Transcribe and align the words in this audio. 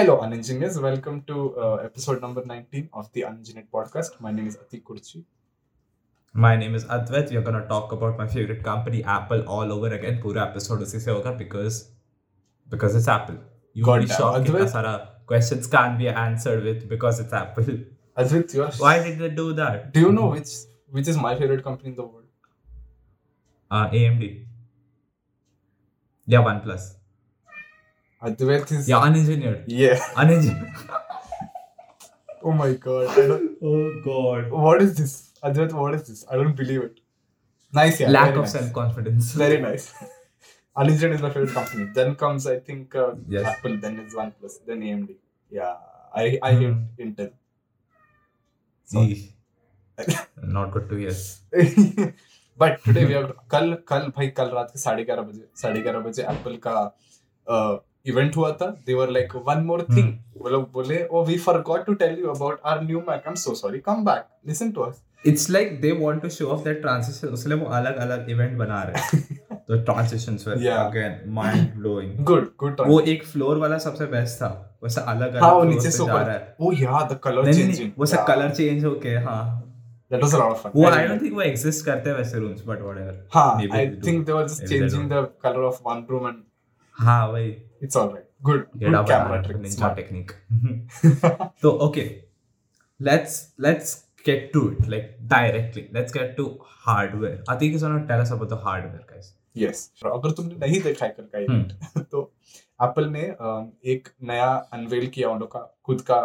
Hello, 0.00 0.18
unengineers. 0.22 0.80
Welcome 0.80 1.24
to 1.26 1.54
uh, 1.58 1.74
episode 1.84 2.22
number 2.22 2.42
19 2.42 2.88
of 2.94 3.12
the 3.12 3.20
Unengineered 3.20 3.66
podcast. 3.70 4.18
My 4.18 4.30
name 4.32 4.46
is 4.46 4.56
Atik 4.56 4.82
Kurchi. 4.82 5.24
My 6.32 6.56
name 6.56 6.74
is 6.74 6.86
Advait. 6.86 7.30
We're 7.30 7.42
going 7.42 7.60
to 7.60 7.68
talk 7.68 7.92
about 7.92 8.16
my 8.16 8.26
favorite 8.26 8.62
company, 8.62 9.04
Apple, 9.04 9.42
all 9.46 9.70
over 9.70 9.88
again. 9.88 10.18
Pura 10.22 10.46
episode 10.46 10.80
usi 10.80 11.00
se 11.00 11.10
hoga 11.10 11.36
because, 11.36 11.90
because 12.70 12.96
it's 12.96 13.08
Apple. 13.08 13.36
You 13.74 13.84
God, 13.84 14.00
be 14.00 14.06
shocked 14.06 14.48
Advait. 14.48 15.08
Questions 15.26 15.66
can't 15.66 15.98
be 15.98 16.08
answered 16.08 16.64
with 16.64 16.88
because 16.88 17.20
it's 17.20 17.34
Apple. 17.34 17.68
Advait, 18.16 18.54
you're... 18.54 18.70
Why 18.86 19.02
did 19.02 19.18
they 19.18 19.28
do 19.28 19.52
that? 19.52 19.92
Do 19.92 20.00
you 20.00 20.12
know 20.12 20.28
which 20.28 20.54
which 20.88 21.08
is 21.08 21.18
my 21.18 21.34
favorite 21.42 21.62
company 21.62 21.90
in 21.90 21.96
the 21.96 22.06
world? 22.06 22.24
Uh, 23.70 23.90
AMD. 23.90 24.46
Yeah, 26.24 26.42
OnePlus. 26.48 26.88
Advait 28.22 28.70
is. 28.72 28.88
Yeah, 28.88 29.00
unengineered. 29.08 29.64
Yeah. 29.66 29.98
Unengineered. 30.14 30.72
Oh 32.42 32.52
my 32.52 32.72
god. 32.74 33.08
I 33.18 33.26
don't, 33.28 33.56
oh 33.62 33.90
God. 34.04 34.50
what 34.50 34.82
is 34.82 34.96
this? 34.96 35.30
Advait, 35.42 35.72
what 35.72 35.94
is 35.94 36.06
this? 36.08 36.24
I 36.30 36.36
don't 36.36 36.54
believe 36.56 36.82
it. 36.82 37.00
Nice, 37.72 38.00
yeah. 38.00 38.10
Lack 38.10 38.30
of 38.34 38.40
nice. 38.42 38.52
self-confidence. 38.52 39.32
Very 39.32 39.60
nice. 39.60 39.92
Unengineered 40.76 41.14
is 41.14 41.22
my 41.22 41.30
favorite 41.30 41.52
company. 41.54 41.88
Then 41.94 42.14
comes, 42.14 42.46
I 42.46 42.58
think, 42.58 42.94
uh, 42.94 43.14
Yes. 43.28 43.46
Apple. 43.46 43.76
Then 43.78 43.98
is 44.00 44.14
OnePlus. 44.14 44.58
Then 44.66 44.80
AMD. 44.82 45.14
Yeah. 45.50 45.74
I, 46.14 46.38
I 46.42 46.52
hate 46.54 46.72
Hmm. 46.72 47.02
Intel. 47.02 47.30
Sorry. 48.84 49.34
Not 50.42 50.72
good 50.72 50.88
to 50.90 50.96
hear. 50.96 51.12
But 52.60 52.78
today 52.84 53.04
we 53.04 53.12
have 53.12 53.26
कल 53.50 53.72
कल 53.88 54.02
भाई 54.16 54.26
कल 54.38 54.48
रात 54.54 54.70
के 54.72 54.78
साढ़े 54.80 55.04
ग्यारह 55.04 55.22
बजे 55.22 55.44
साढ़े 55.60 55.80
ग्यारह 55.82 56.00
बजे 56.06 56.22
एप्पल 56.32 56.56
का 56.66 56.72
इवेंट 58.06 58.36
हुआ 58.36 58.52
था 58.52 58.66
they 58.86 58.94
were 58.94 59.10
like 59.10 59.36
one 59.46 59.64
more 59.64 59.86
thing 59.90 60.16
वो 60.36 60.48
लोग 60.48 60.70
बोले 60.72 61.04
ओ 61.04 61.24
we 61.24 61.38
forgot 61.38 61.84
to 61.86 61.94
tell 61.94 62.18
you 62.20 62.28
about 62.28 62.60
our 62.64 62.82
new 62.82 62.98
Mac 62.98 63.26
I 63.26 63.28
am 63.28 63.34
so 63.34 63.54
sorry 63.54 63.78
come 63.78 64.04
back 64.04 64.26
listen 64.48 64.70
to 64.70 64.80
us 64.80 65.02
it's 65.26 65.50
like 65.50 65.80
they 65.80 65.92
want 65.92 66.22
to 66.22 66.28
show 66.28 66.46
off 66.46 66.64
that 66.64 66.80
transition 66.80 67.34
इसलिए 67.34 67.58
वो 67.58 67.66
अलग-अलग 67.70 68.30
event 68.30 68.56
बना 68.58 68.82
रहे 68.82 69.02
हैं। 69.02 69.58
तो 69.68 69.80
transitions 69.82 70.46
were 70.48 70.66
again 70.68 71.20
mind 71.32 71.74
blowing 71.74 72.24
good 72.24 72.50
good 72.58 72.80
वो 72.86 73.00
एक 73.00 73.24
floor 73.24 73.58
वाला 73.58 73.78
सबसे 73.78 74.06
बेस्ट 74.06 74.36
था। 74.36 74.48
वैसे 74.82 75.00
अलग 75.00 75.34
अलग 75.34 75.42
हाँ 75.42 75.52
वो 75.52 75.64
नीचे 75.64 75.90
से 75.90 76.02
ऊपर। 76.02 76.22
रहा 76.22 76.66
ओ 76.66 76.72
या 76.72 77.02
द 77.12 77.18
कलर 77.24 77.52
चेंजिंग 77.52 77.90
वो 77.98 78.06
सब 78.06 78.24
कलर 78.26 78.50
चेंज 78.50 78.84
हो 78.84 78.94
के 79.02 79.16
हाँ। 79.18 79.42
That 80.10 80.22
was 80.22 80.34
a 80.34 80.38
lot 80.38 80.50
of 80.50 80.62
fun 80.62 80.70
वो 80.74 80.88
आई 80.88 81.06
डोंट 81.08 81.22
थिंक 81.22 81.34
वो 81.34 81.42
एग्जिस्ट 81.42 81.84
करते 81.86 82.12
वैसे 82.12 82.38
रूम्स 82.38 82.62
बट 82.66 82.80
व्हाटएवर 82.82 83.24
हाँ 83.34 83.50
I 83.72 83.86
think 84.06 84.26
they 84.26 84.32
were 84.32 84.46
just 84.46 84.64
changing 84.64 85.10
the 85.10 85.26
colour 85.42 85.60
of 85.62 85.80
one 85.84 86.06
room 86.10 86.28
and 86.28 86.42
हाँ 86.94 87.26
भाई 87.32 87.56
it's 87.82 87.96
alright 87.96 88.28
good 88.42 88.66
get 88.76 88.90
good 88.90 89.08
camera 89.08 89.40
trick 89.42 89.56
ninja 89.58 89.92
technique 89.94 90.32
तो 91.62 91.70
okay 91.86 92.08
let's 93.00 93.36
let's 93.58 93.92
get 94.26 94.52
to 94.52 94.68
it 94.70 94.88
like 94.88 95.18
directly. 95.26 95.88
Let's 95.92 96.12
get 96.12 96.36
to 96.36 96.58
hardware. 96.62 97.42
I 97.48 97.56
think 97.56 97.74
is 97.74 97.82
to 97.82 98.04
tell 98.06 98.20
us 98.20 98.30
about 98.30 98.50
the 98.50 98.58
hardware 98.58 99.06
guys. 99.12 99.36
Yes 99.56 99.90
अगर 100.06 100.30
तुमने 100.30 100.54
नहीं 100.56 100.80
देखा 100.82 101.04
है 101.06 101.12
कल 101.12 101.22
का 101.32 101.38
event 101.38 102.04
तो 102.10 102.20
Apple 102.80 103.08
ने 103.10 103.22
एक 103.92 104.08
नया 104.22 104.46
अनवेल 104.72 105.06
किया 105.14 105.28
उन 105.28 105.38
लोग 105.40 105.50
का 105.52 105.60
खुद 105.86 106.00
का 106.10 106.18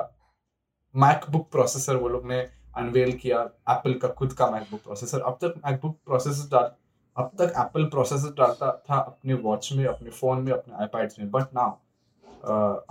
मैकबुक 0.96 1.50
प्रोसेसर 1.52 1.96
वो 2.04 2.10
लोग 2.10 2.28
ने 2.28 2.38
अनवेल 2.78 3.12
किया 3.24 3.40
एप्पल 3.70 3.94
का 4.04 4.08
खुद 4.20 4.34
का 4.42 4.50
मैकबुक 4.52 4.84
प्रोसेसर 4.84 5.22
अब 5.22 5.38
तक 5.42 5.56
मैकबुक 5.66 5.98
प्रोसेसर 6.06 6.48
अब 7.18 7.32
तक 7.40 7.54
एप्पल 7.60 7.86
प्रोसेसर 7.86 8.34
डालता 8.38 8.72
था 8.90 8.96
अपने 9.00 9.34
वॉच 9.44 9.72
में 9.74 9.86
अपने 9.86 10.10
फ़ोन 10.10 10.42
में 10.44 10.52
अपने 10.54 10.76
आईपैड्स 10.82 11.20
में 11.20 11.30
but 11.32 11.54
now 11.56 11.72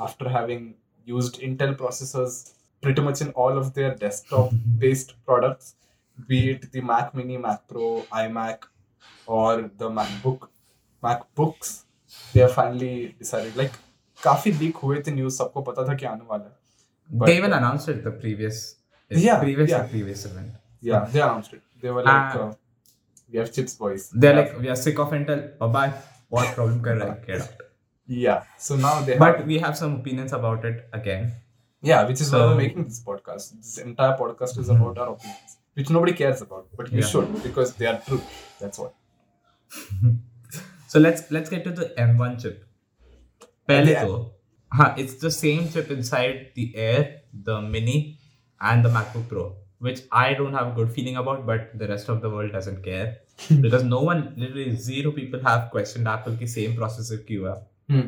after 0.05 0.28
having 0.36 0.72
used 1.08 1.41
Intel 1.42 1.75
processors 1.75 2.42
pretty 2.83 3.02
much 3.02 3.22
in 3.22 3.33
all 3.36 3.58
of 3.58 3.72
their 3.75 3.91
desktop 4.00 4.55
based 4.84 5.12
products 5.27 5.75
be 6.28 6.41
it 6.50 6.64
the 6.77 6.84
Mac 6.84 7.11
mini 7.17 7.36
Mac 7.36 7.58
Pro 7.69 7.91
I 8.14 8.28
Mac 8.39 8.64
और 9.29 9.63
the 9.83 9.92
MacBook 9.98 10.51
MacBooks 11.02 11.79
they 12.34 12.42
are 12.42 12.52
finally 12.52 12.96
decided 13.18 13.57
like 13.57 13.70
काफ़ी 14.23 14.52
leak 14.52 14.77
हुए 14.77 15.02
थे 15.07 15.11
news 15.11 15.36
सबको 15.36 15.63
पता 15.63 15.89
था 15.89 15.95
कि 15.95 16.07
आने 16.07 16.27
वाला 16.30 16.45
है। 16.45 16.63
But, 17.11 17.27
they 17.27 17.36
even 17.39 17.52
uh, 17.52 17.57
announced 17.58 17.89
it 17.89 18.02
the 18.05 18.11
previous 18.20 18.61
yeah, 19.11 19.39
previous 19.40 19.70
yeah. 19.70 19.83
previous 19.89 20.24
event. 20.27 20.52
Yeah 20.80 21.07
they 21.13 21.20
announced 21.20 21.52
it. 21.52 21.63
They 21.83 21.90
were 21.90 22.02
uh, 22.02 22.13
like 22.13 22.36
uh, 22.36 22.52
we 23.31 23.39
have 23.42 23.52
chips 23.58 23.75
boys 23.83 24.09
they're 24.23 24.37
like 24.39 24.53
we 24.65 24.70
are 24.75 24.80
sick 24.86 24.99
of 25.05 25.11
intel 25.20 25.43
bye 25.64 25.71
bye 25.77 25.89
what 26.37 26.53
problem 26.59 26.80
kar 26.87 26.95
raha 27.02 27.15
hai 27.17 27.27
get 27.30 27.42
out 27.47 27.61
yeah 28.23 28.47
so 28.67 28.77
now 28.87 28.93
they 29.09 29.17
but 29.23 29.37
have 29.39 29.52
we 29.53 29.59
have 29.67 29.77
some 29.83 29.95
opinions 29.99 30.36
about 30.39 30.65
it 30.71 30.80
again 30.99 31.27
yeah 31.92 32.08
which 32.11 32.21
is 32.25 32.31
why 32.33 32.39
So- 32.39 32.47
we're 32.49 32.61
making 32.64 32.87
this 32.92 33.02
podcast 33.09 33.53
this 33.59 33.75
entire 33.89 34.15
podcast 34.23 34.64
is 34.65 34.71
about 34.77 34.97
our 35.05 35.11
opinions 35.17 35.58
which 35.81 35.92
nobody 35.97 36.14
cares 36.23 36.42
about 36.47 36.65
but 36.80 36.92
you 36.95 37.03
Yeah. 37.03 37.11
should 37.11 37.36
because 37.49 37.75
they 37.81 37.89
are 37.93 37.99
true 38.08 38.21
that's 38.64 38.81
what 38.86 38.95
so 40.87 40.99
let's 40.99 41.30
let's 41.37 41.49
get 41.55 41.64
to 41.70 41.71
the 41.80 41.87
M1 42.08 42.42
chip. 42.43 42.58
पहले 43.70 43.92
Yeah. 43.93 44.05
तो 44.05 44.14
हाँ 44.77 44.87
it's 45.03 45.15
the 45.23 45.31
same 45.36 45.67
chip 45.75 45.92
inside 45.95 46.39
the 46.55 46.65
Air, 46.86 47.02
the 47.49 47.58
Mini, 47.75 47.97
and 48.71 48.87
the 48.87 48.92
MacBook 48.95 49.27
Pro, 49.33 49.43
which 49.83 50.02
I 50.11 50.33
don't 50.33 50.53
have 50.53 50.67
a 50.67 50.75
good 50.75 50.92
feeling 50.92 51.17
about, 51.17 51.45
but 51.45 51.77
the 51.77 51.87
rest 51.87 52.09
of 52.09 52.21
the 52.21 52.30
world 52.30 52.52
doesn't 52.52 52.83
care 52.83 53.17
because 53.61 53.83
no 53.83 54.02
one, 54.02 54.33
literally 54.37 54.75
zero 54.75 55.11
people 55.11 55.39
have 55.39 55.70
questioned 55.71 56.08
Apple 56.08 56.36
की 56.37 56.47
same 56.53 56.75
processor 56.80 57.20
क्यों 57.27 57.47
है. 57.49 57.61
Hmm. 57.92 58.08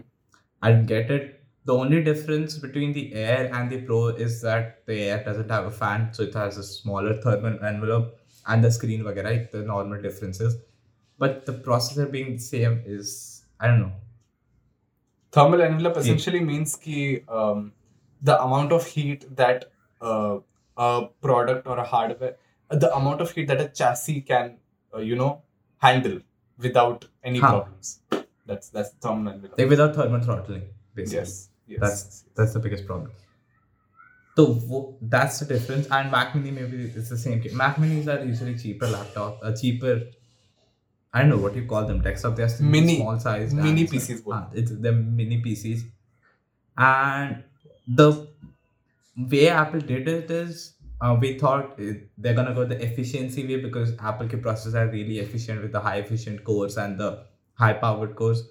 I 0.62 0.72
don't 0.72 0.85
get 0.85 1.12
it. 1.12 1.38
The 1.66 1.73
only 1.73 2.03
difference 2.03 2.57
between 2.57 2.94
the 2.94 3.13
Air 3.13 3.50
and 3.53 3.72
the 3.72 3.81
Pro 3.81 4.07
is 4.07 4.41
that 4.41 4.84
the 4.88 5.00
Air 5.01 5.23
doesn't 5.23 5.50
have 5.50 5.66
a 5.66 5.72
fan, 5.72 6.13
so 6.13 6.23
it 6.23 6.34
has 6.34 6.57
a 6.57 6.63
smaller 6.63 7.16
thermal 7.22 7.57
envelope 7.63 8.17
and 8.47 8.63
the 8.63 8.72
screen 8.72 9.03
वगैरह 9.03 9.51
the 9.51 9.63
normal 9.63 10.01
differences. 10.01 10.57
But 11.19 11.45
the 11.45 11.53
processor 11.53 12.12
being 12.12 12.34
the 12.34 12.41
same 12.41 12.81
is 12.85 13.44
I 13.59 13.67
don't 13.67 13.79
know. 13.79 13.94
thermal 15.35 15.62
envelope 15.62 15.97
essentially 15.97 16.39
means 16.41 16.75
ki 16.75 17.23
um, 17.29 17.72
the 18.22 18.41
amount 18.44 18.73
of 18.78 18.85
heat 18.85 19.25
that 19.35 19.72
uh, 20.01 20.39
a 20.76 21.09
product 21.20 21.66
or 21.66 21.78
a 21.78 21.84
hardware, 21.84 22.37
the 22.70 22.94
amount 22.94 23.20
of 23.20 23.31
heat 23.31 23.48
that 23.48 23.60
a 23.60 23.69
chassis 23.69 24.20
can, 24.20 24.56
uh, 24.94 24.98
you 24.98 25.16
know, 25.16 25.42
handle 25.78 26.20
without 26.59 27.04
any 27.22 27.38
huh. 27.38 27.48
problems. 27.48 28.00
That's 28.47 28.69
that's 28.69 28.91
the 28.91 29.09
term. 29.09 29.25
Like 29.25 29.69
without 29.69 29.94
thermal 29.94 30.20
throttling, 30.20 30.62
basically. 30.94 31.19
Yes, 31.19 31.48
yes. 31.66 31.81
That's 31.81 32.25
that's 32.37 32.53
the 32.54 32.60
biggest 32.60 32.87
problem. 32.87 33.10
So 34.37 34.97
that's 35.00 35.41
the 35.41 35.47
difference. 35.47 35.88
And 35.91 36.10
Mac 36.10 36.34
Mini 36.34 36.50
maybe 36.50 36.84
it's 36.84 37.08
the 37.08 37.16
same. 37.16 37.41
Case. 37.41 37.54
Mac 37.54 37.76
Minis 37.76 38.06
are 38.06 38.25
usually 38.25 38.56
cheaper 38.56 38.87
laptop, 38.87 39.41
a 39.43 39.47
uh, 39.47 39.56
cheaper. 39.56 40.03
I 41.12 41.20
don't 41.20 41.31
know 41.31 41.38
what 41.38 41.56
you 41.56 41.64
call 41.64 41.87
them. 41.87 42.03
Desktop. 42.03 42.37
They're 42.37 42.50
mini, 42.60 42.97
small 42.97 43.19
size. 43.19 43.54
Mini 43.54 43.87
PCs. 43.87 44.22
Ah, 44.31 44.48
it's 44.53 44.70
the 44.70 44.93
mini 44.93 45.43
PCs, 45.43 45.84
and 46.76 47.43
the 47.88 48.28
way 49.16 49.49
Apple 49.49 49.81
did 49.81 50.09
it 50.09 50.31
is 50.31 50.75
uh, 51.00 51.16
we 51.21 51.38
thought 51.38 51.78
they're 52.19 52.34
gonna 52.34 52.54
go 52.54 52.65
the 52.65 52.82
efficiency 52.82 53.47
way 53.47 53.60
because 53.60 53.93
Apple 53.99 54.28
processors 54.28 54.75
are 54.75 54.88
really 54.91 55.19
efficient 55.19 55.62
with 55.62 55.72
the 55.72 55.81
high 55.81 55.97
efficient 55.97 56.43
cores 56.44 56.77
and 56.77 56.99
the 56.99 57.25
high 57.55 57.75
powered 57.75 58.16
cores. 58.16 58.49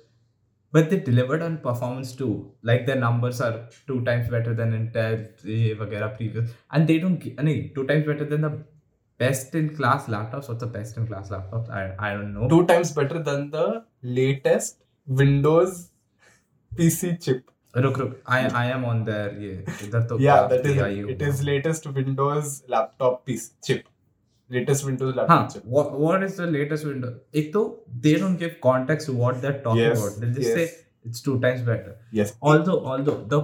But 0.72 0.90
they 0.90 1.00
delivered 1.00 1.42
on 1.42 1.58
performance 1.60 2.14
too. 2.14 2.52
Like 2.62 2.86
their 2.86 2.98
numbers 2.98 3.40
are 3.40 3.70
two 3.88 4.04
times 4.04 4.30
better 4.30 4.54
than 4.54 4.72
Intel, 4.74 5.30
vagera 5.78 6.16
previous, 6.16 6.52
and 6.72 6.88
they 6.88 7.00
don't. 7.00 7.18
get 7.18 7.40
any 7.40 7.70
two 7.70 7.88
times 7.88 8.06
better 8.06 8.26
than 8.26 8.42
the 8.42 8.64
best 9.18 9.56
in 9.56 9.74
class 9.76 10.08
laptops. 10.08 10.50
What's 10.50 10.60
the 10.60 10.68
best 10.68 10.98
in 10.98 11.08
class 11.08 11.30
laptops? 11.30 11.70
I 11.70 11.96
I 11.98 12.14
don't 12.14 12.34
know. 12.34 12.50
Two 12.50 12.66
times 12.68 12.92
better 12.92 13.24
than 13.24 13.52
the 13.52 13.86
latest 14.04 14.84
Windows 15.08 15.92
PC 16.76 17.24
chip. 17.24 17.55
रुक 17.78 17.98
रुक 18.00 18.16
I 18.30 18.44
I 18.62 18.70
am 18.72 18.86
on 18.86 19.04
there 19.06 19.38
ये 19.44 19.66
इधर 19.88 20.08
तो 20.08 20.20
या 20.22 20.42
that 20.48 20.66
is 20.66 20.80
it 21.12 21.22
is 21.22 21.44
latest 21.44 21.88
Windows 21.98 22.62
laptop 22.72 23.22
PC 23.26 23.52
chip 23.64 23.84
latest 24.52 24.86
Windows 24.86 25.16
laptop 25.16 25.52
chip 25.52 25.64
what 25.68 26.24
is 26.24 26.42
the 26.42 26.50
latest 26.50 26.86
window 26.86 27.14
एक 27.40 27.54
तो 27.54 27.68
they 28.08 28.16
don't 28.20 28.40
give 28.40 28.56
context 28.64 29.10
what 29.10 29.36
they 29.46 29.52
talk 29.68 29.78
about 29.78 30.20
they 30.24 30.34
just 30.34 30.54
say 30.56 30.66
it's 31.06 31.22
two 31.22 31.40
times 31.40 31.62
better. 31.62 31.98
Yes. 32.12 32.34
Although 32.42 32.80
although 32.86 33.24
the 33.34 33.42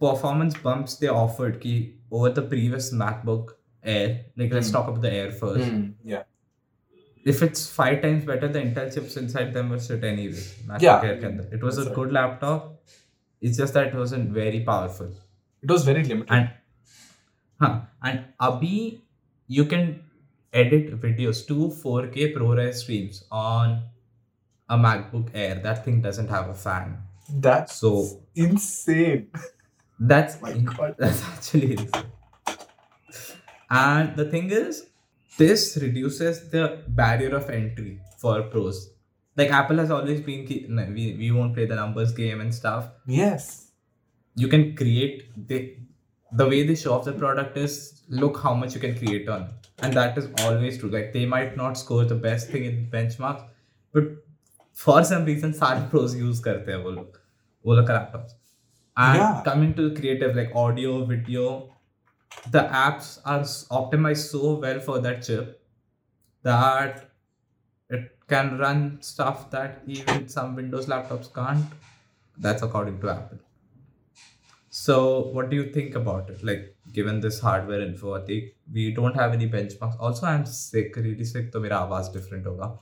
performance 0.00 0.56
bumps 0.56 0.96
they 0.96 1.08
offered 1.08 1.60
ki 1.60 1.74
over 2.10 2.30
the 2.30 2.42
previous 2.42 2.92
MacBook 2.92 3.54
Air, 3.84 4.24
like 4.36 4.50
mm. 4.50 4.54
let's 4.54 4.70
talk 4.70 4.88
about 4.88 5.02
the 5.02 5.12
Air 5.12 5.30
first. 5.30 5.70
Mm. 5.70 5.94
Yeah. 6.02 6.22
If 7.26 7.42
it's 7.42 7.68
five 7.68 8.00
times 8.02 8.24
better, 8.24 8.48
the 8.48 8.60
Intel 8.60 8.92
chips 8.92 9.16
inside 9.16 9.52
them 9.52 9.70
will 9.70 9.78
sit 9.78 10.04
anyway. 10.04 10.44
MacBook 10.66 10.82
yeah. 10.82 11.02
Air 11.04 11.20
can. 11.20 11.46
It 11.52 11.62
was 11.62 11.76
That's 11.76 11.86
a 11.86 11.90
right. 11.90 11.96
good 11.96 12.12
laptop. 12.12 12.76
It's 13.40 13.56
just 13.56 13.74
that 13.74 13.88
it 13.88 13.94
wasn't 13.94 14.30
very 14.30 14.60
powerful. 14.60 15.10
it 15.62 15.70
was 15.70 15.84
very 15.84 16.02
limited 16.04 16.30
and 16.34 16.50
huh, 17.60 17.80
and 18.02 18.24
abhi 18.48 19.00
you 19.46 19.64
can 19.72 19.84
edit 20.52 21.00
videos 21.00 21.46
to 21.48 21.56
4k 21.82 22.34
ProRes 22.36 22.74
streams 22.82 23.24
on 23.30 23.82
a 24.68 24.76
MacBook 24.78 25.30
Air. 25.34 25.56
That 25.62 25.84
thing 25.84 26.00
doesn't 26.00 26.28
have 26.28 26.48
a 26.48 26.54
fan. 26.54 26.98
That's 27.32 27.74
So 27.76 28.22
insane. 28.34 29.28
That's 29.98 30.40
My 30.42 30.52
God. 30.54 30.94
that's 30.98 31.22
actually 31.24 31.72
insane. 31.72 32.10
And 33.70 34.16
the 34.16 34.24
thing 34.24 34.50
is, 34.50 34.86
this 35.38 35.78
reduces 35.80 36.50
the 36.50 36.82
barrier 36.88 37.36
of 37.36 37.48
entry 37.50 38.00
for 38.18 38.42
pros 38.42 38.90
Like 39.39 39.51
Apple 39.51 39.77
has 39.77 39.91
always 39.91 40.21
been, 40.21 40.45
ki- 40.47 40.65
no, 40.69 40.85
we, 40.85 41.15
we 41.19 41.31
won't 41.31 41.53
play 41.53 41.65
the 41.65 41.75
numbers 41.75 42.13
game 42.13 42.39
and 42.41 42.53
stuff. 42.55 42.89
Yes. 43.05 43.71
You 44.35 44.47
can 44.47 44.75
create 44.75 45.47
the 45.47 45.77
the 46.31 46.45
way 46.47 46.65
they 46.67 46.75
show 46.75 46.93
off 46.93 47.05
the 47.05 47.11
product 47.13 47.57
is 47.57 48.03
look 48.09 48.37
how 48.43 48.53
much 48.53 48.73
you 48.73 48.79
can 48.79 48.97
create 48.97 49.29
on, 49.29 49.43
it. 49.43 49.67
and 49.83 49.93
that 49.93 50.17
is 50.17 50.27
always 50.43 50.77
true. 50.77 50.89
Like 50.89 51.13
they 51.13 51.25
might 51.25 51.55
not 51.55 51.77
score 51.77 52.03
the 52.05 52.15
best 52.15 52.49
thing 52.49 52.65
in 52.65 52.89
benchmarks, 52.95 53.45
but 53.93 54.03
for 54.73 55.03
some 55.03 55.23
reason 55.25 55.53
सारे 55.53 55.89
pros 55.91 56.15
use 56.21 56.39
करते 56.47 56.71
हैं 56.71 56.77
वो 56.83 56.91
लोग 56.95 57.19
वो 57.65 57.75
लोग 57.75 57.87
का 57.87 57.93
laptops. 57.99 58.35
And 59.05 59.19
Yeah. 59.21 59.41
coming 59.45 59.73
to 59.79 59.85
creative 60.01 60.35
like 60.41 60.51
audio, 60.63 60.95
video, 61.13 61.45
the 62.57 62.65
apps 62.83 63.13
are 63.25 63.39
s- 63.41 63.65
optimized 63.79 64.29
so 64.35 64.53
well 64.65 64.79
for 64.89 64.99
that 65.07 65.23
chip 65.29 65.55
that 66.43 66.97
it 66.97 67.07
can 68.29 68.57
run 68.57 68.97
stuff 69.01 69.49
that 69.51 69.81
even 69.87 70.27
some 70.27 70.55
Windows 70.55 70.87
laptops 70.87 71.33
can't. 71.33 71.65
That's 72.37 72.63
according 72.63 72.99
to 73.01 73.09
Apple. 73.09 73.39
So, 74.69 74.95
what 75.35 75.49
do 75.49 75.55
you 75.55 75.71
think 75.71 75.95
about 75.95 76.29
it? 76.29 76.43
Like, 76.43 76.75
given 76.91 77.21
this 77.21 77.39
hardware 77.39 77.81
info, 77.81 78.15
I 78.15 78.21
think 78.25 78.49
we 78.73 78.91
don't 78.93 79.15
have 79.15 79.33
any 79.33 79.47
benchmarks. 79.49 79.95
Also, 79.99 80.25
I'm 80.25 80.45
sick, 80.45 80.95
really 80.97 81.23
sick, 81.23 81.51
so 81.53 81.59
my 81.61 81.69
voice 81.93 82.09
different 82.09 82.45
hoga. 82.45 82.77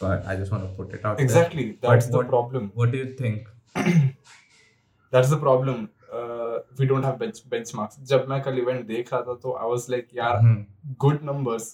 But 0.00 0.24
I 0.26 0.36
just 0.36 0.50
want 0.52 0.64
to 0.64 0.70
put 0.78 0.94
it 0.94 1.04
out 1.04 1.18
there. 1.18 1.24
Exactly. 1.24 1.78
That's 1.82 2.06
the 2.06 2.16
what- 2.18 2.28
problem. 2.28 2.70
What 2.74 2.90
do 2.92 2.98
you 2.98 3.12
think? 3.12 3.48
That's 5.10 5.30
the 5.30 5.38
problem. 5.38 5.90
Uh, 6.12 6.58
we 6.78 6.86
don't 6.86 7.02
have 7.02 7.18
bench 7.18 7.38
benchmarks. 7.50 7.98
जब 8.10 8.26
मैं 8.28 8.40
कल 8.42 8.58
event 8.58 8.86
देख 8.86 9.12
रहा 9.12 9.22
था 9.22 9.34
तो 9.44 9.54
I 9.62 9.66
was 9.72 9.86
like 9.94 10.08
यार 10.16 10.36
Hmm. 10.42 10.56
good 11.04 11.24
numbers, 11.28 11.66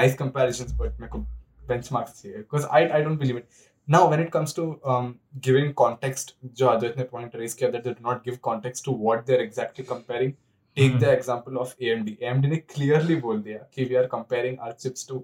nice 0.00 0.14
comparisons, 0.22 0.72
but 0.80 1.00
मेरे 1.00 1.08
को 1.14 1.24
benchmarks 1.71 2.21
चाहिए 2.21 2.43
because 2.43 2.67
I 2.79 2.81
I 2.99 3.01
don't 3.07 3.19
believe 3.23 3.39
it. 3.41 3.47
Now 3.87 4.01
when 4.11 4.21
it 4.23 4.31
comes 4.31 4.53
to 4.55 4.63
um, 4.93 5.07
giving 5.47 5.69
context, 5.81 6.31
जो 6.59 6.67
आदित्य 6.67 6.95
ने 6.97 7.05
point 7.11 7.35
raise 7.41 7.53
किया 7.53 7.71
that 7.71 7.85
they 7.87 7.93
do 7.93 8.05
not 8.07 8.23
give 8.25 8.39
context 8.49 8.85
to 8.87 8.95
what 9.05 9.25
they're 9.29 9.45
exactly 9.47 9.85
comparing. 9.93 10.33
Take 10.77 10.91
Hmm. 10.93 10.99
the 10.99 11.11
example 11.17 11.59
of 11.61 11.69
AMD. 11.83 12.09
AMD 12.23 12.49
ने 12.49 12.57
clearly 12.73 13.15
बोल 13.21 13.41
दिया 13.41 13.57
कि 13.75 13.85
we 13.91 13.95
are 14.01 14.07
comparing 14.15 14.57
our 14.65 14.73
chips 14.83 15.05
to 15.11 15.21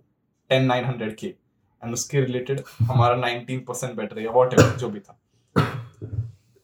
10900K 0.49 1.33
and 1.81 1.93
उसके 1.93 2.23
related 2.25 2.63
हमारा 2.91 3.19
19% 3.23 3.99
better 3.99 4.17
है 4.17 4.23
या 4.23 4.31
whatever 4.39 4.77
जो 4.77 4.89
भी 4.89 4.99
था. 4.99 5.17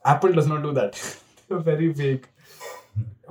Apple 0.05 0.35
does 0.39 0.47
not 0.47 0.63
do 0.63 0.73
that. 0.79 1.01
They're 1.47 1.63
very 1.69 1.89
vague. 2.01 2.27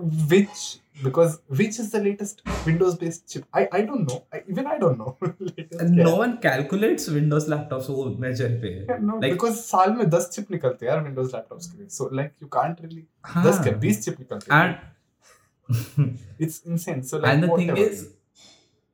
Which 0.00 0.78
because 1.02 1.34
which 1.58 1.76
is 1.82 1.90
the 1.90 2.00
latest 2.04 2.40
Windows 2.66 2.96
based 3.02 3.28
chip? 3.32 3.44
I 3.60 3.62
I 3.78 3.82
don't 3.88 4.10
know. 4.10 4.18
I, 4.34 4.40
even 4.52 4.66
I 4.66 4.78
don't 4.78 4.98
know. 5.02 5.16
No 5.20 6.10
है? 6.10 6.16
one 6.18 6.36
calculates 6.46 7.08
Windows 7.16 7.48
laptops 7.52 7.90
वो 7.90 8.06
measure 8.24 8.50
पे. 8.64 8.72
Yeah, 8.90 9.02
no, 9.10 9.18
like- 9.20 9.32
because 9.34 9.60
साल 9.66 9.92
में 9.96 10.04
10 10.04 10.28
chip 10.32 10.50
निकलते 10.50 10.86
हैं 10.86 10.92
यार 10.92 11.04
Windows 11.04 11.34
के 11.34 11.78
लिए. 11.78 11.88
So 11.98 12.08
like 12.20 12.32
you 12.44 12.48
can't 12.58 12.80
really 12.86 13.02
हाँ. 13.26 13.44
10 13.44 13.62
क्या 13.64 13.80
20 13.80 14.00
चिप 14.04 14.20
निकलते 14.20 14.54
हैं. 14.54 14.62
And 14.62 16.16
It's 16.40 16.60
insane. 16.66 17.02
So 17.12 17.18
like 17.22 17.32
and 17.32 17.44
the 17.44 17.56
thing 17.56 17.76
is, 17.76 18.04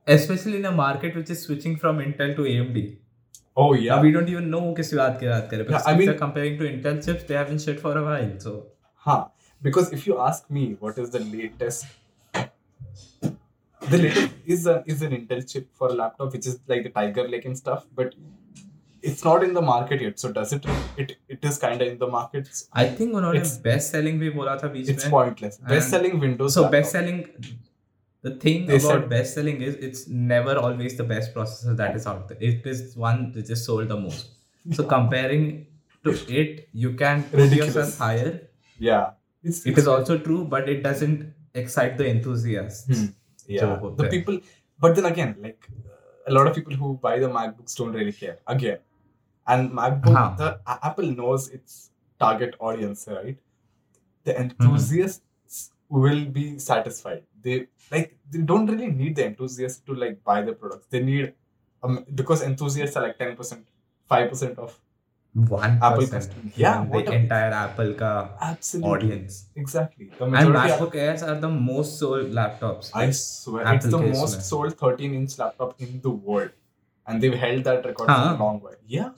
especially 0.06 0.58
in 0.58 0.64
a 0.64 0.76
market 0.82 1.16
which 1.20 1.30
is 1.30 1.42
switching 1.46 1.76
from 1.84 2.00
Intel 2.06 2.36
to 2.36 2.46
AMD. 2.52 2.84
oh 3.56 3.72
Now 3.72 3.80
yeah. 3.80 4.00
we 4.02 4.10
don't 4.14 4.30
even 4.30 4.48
know 4.54 4.62
किस 4.76 4.94
बात 4.94 5.18
की 5.20 5.28
बात 5.28 5.48
करें. 5.50 5.66
Because 5.66 5.86
I 5.90 5.94
if 5.94 6.00
mean- 6.00 6.18
comparing 6.22 6.56
to 6.62 6.70
Intel 6.70 7.00
chips, 7.06 7.26
they 7.28 7.36
haven't 7.40 7.64
shit 7.66 7.80
for 7.86 7.92
a 7.98 8.04
while. 8.08 8.32
So 8.46 8.54
Huh. 9.06 9.24
Because 9.63 9.91
if 9.93 10.05
you 10.07 10.19
ask 10.19 10.49
me 10.49 10.77
what 10.79 10.97
is 10.97 11.09
the 11.11 11.19
latest 11.19 11.85
the 13.93 13.97
latest 13.97 14.33
is 14.45 14.65
a, 14.67 14.83
is 14.85 15.01
an 15.01 15.11
Intel 15.11 15.49
chip 15.51 15.67
for 15.73 15.89
a 15.89 15.93
laptop 15.93 16.33
which 16.33 16.45
is 16.47 16.59
like 16.67 16.83
the 16.83 16.89
Tiger 16.89 17.27
Lake 17.27 17.45
and 17.45 17.57
stuff, 17.57 17.85
but 17.95 18.13
it's 19.01 19.23
not 19.23 19.43
in 19.43 19.53
the 19.53 19.61
market 19.61 20.01
yet. 20.01 20.19
So 20.19 20.31
does 20.31 20.51
it 20.53 20.65
it 20.97 21.15
it 21.29 21.39
is 21.43 21.57
kinda 21.57 21.85
in 21.89 21.97
the 21.97 22.07
market. 22.07 22.47
It's, 22.47 22.67
I 22.73 22.85
think 22.99 23.13
उन्होंने 23.15 23.39
It's- 23.41 23.57
best 23.69 23.91
selling 23.95 24.19
भी 24.19 24.29
बोला 24.35 24.55
था 24.63 24.67
बीच 24.73 24.89
it's 24.93 25.05
में. 25.05 25.11
pointless. 25.15 25.57
Best 25.73 25.89
selling 25.95 26.19
Windows. 26.25 26.53
So 26.53 26.63
laptop. 26.63 26.71
best 26.79 26.91
selling. 26.97 27.21
The 28.27 28.31
thing 28.43 28.65
They 28.69 28.77
about 28.79 28.91
said- 28.93 29.09
best 29.09 29.33
selling 29.39 29.61
is 29.69 29.75
it's 29.89 30.07
never 30.31 30.55
always 30.63 30.97
the 31.01 31.05
best 31.13 31.33
processor 31.35 31.75
that 31.81 31.95
is 32.01 32.07
out 32.13 32.27
there. 32.31 32.37
It 32.49 32.65
is 32.73 32.81
one 33.03 33.21
which 33.37 33.49
is 33.57 33.63
sold 33.69 33.87
the 33.95 33.99
most. 33.99 34.31
So 34.79 34.83
comparing 34.95 35.45
to 36.07 36.15
it, 36.41 36.67
you 36.73 36.91
can 37.03 37.23
put 37.29 37.39
Ridiculous. 37.43 37.75
yourself 37.75 37.97
higher. 38.07 38.33
Yeah. 38.89 39.05
it's, 39.44 39.66
it 39.66 39.78
is 39.78 39.86
also 39.86 40.18
true, 40.18 40.44
but 40.44 40.68
it 40.68 40.82
doesn't 40.82 41.32
excite 41.54 41.98
the 41.98 42.08
enthusiasts. 42.08 42.86
Hmm. 42.86 43.06
Yeah, 43.46 43.78
the 43.96 44.08
people. 44.08 44.40
But 44.80 44.96
then 44.96 45.04
again, 45.04 45.36
like 45.40 45.68
uh, 45.86 46.30
a 46.30 46.32
lot 46.32 46.46
of 46.46 46.54
people 46.54 46.74
who 46.74 46.94
buy 46.94 47.18
the 47.18 47.28
MacBooks 47.28 47.76
don't 47.76 47.92
really 47.92 48.12
care. 48.12 48.38
Again, 48.46 48.78
and 49.46 49.70
MacBook, 49.70 50.16
uh-huh. 50.16 50.36
the 50.36 50.60
Apple 50.66 51.06
knows 51.06 51.50
its 51.50 51.90
target 52.18 52.54
audience, 52.58 53.06
right? 53.10 53.36
The 54.24 54.32
hmm. 54.32 54.42
enthusiasts 54.42 55.20
mm-hmm. 55.46 56.00
will 56.00 56.24
be 56.24 56.58
satisfied. 56.58 57.22
They 57.42 57.66
like 57.90 58.16
they 58.30 58.40
don't 58.40 58.66
really 58.66 58.90
need 58.90 59.16
the 59.16 59.26
enthusiasts 59.26 59.80
to 59.86 59.94
like 59.94 60.24
buy 60.24 60.40
the 60.40 60.54
products. 60.54 60.86
They 60.88 61.02
need 61.02 61.34
um, 61.82 62.06
because 62.14 62.42
enthusiasts 62.42 62.96
are 62.96 63.02
like 63.02 63.18
ten 63.18 63.36
percent, 63.36 63.68
five 64.06 64.30
percent 64.30 64.58
of 64.58 64.80
One 65.33 65.77
Apple 65.81 65.97
percent. 65.97 66.11
customer. 66.13 66.51
Yeah, 66.55 66.83
the 66.83 66.89
what 66.93 67.07
a- 67.07 67.13
entire 67.15 67.51
Apple 67.57 67.93
ka 67.99 68.11
absolutely 68.41 68.91
audience. 68.93 69.35
Exactly. 69.55 70.07
The 70.17 70.23
And 70.25 70.31
majority 70.33 70.57
are- 70.59 70.77
MacBook 70.77 70.95
Airs 70.95 71.23
are 71.23 71.35
the 71.43 71.49
most 71.49 71.99
sold 71.99 72.31
laptops. 72.39 72.89
I 72.93 73.11
swear, 73.11 73.65
Apple 73.65 73.75
it's 73.75 73.91
the 73.95 73.99
case 74.05 74.17
most 74.21 74.37
में. 74.37 74.41
sold 74.47 74.77
13 74.79 75.13
inch 75.19 75.37
laptop 75.43 75.75
in 75.87 76.01
the 76.07 76.09
world. 76.31 76.49
And 77.07 77.21
they've 77.21 77.37
held 77.43 77.63
that 77.69 77.85
record 77.85 78.07
for 78.07 78.17
Huh. 78.23 78.33
a 78.35 78.43
long 78.43 78.59
while. 78.65 78.75
Yeah. 78.87 79.11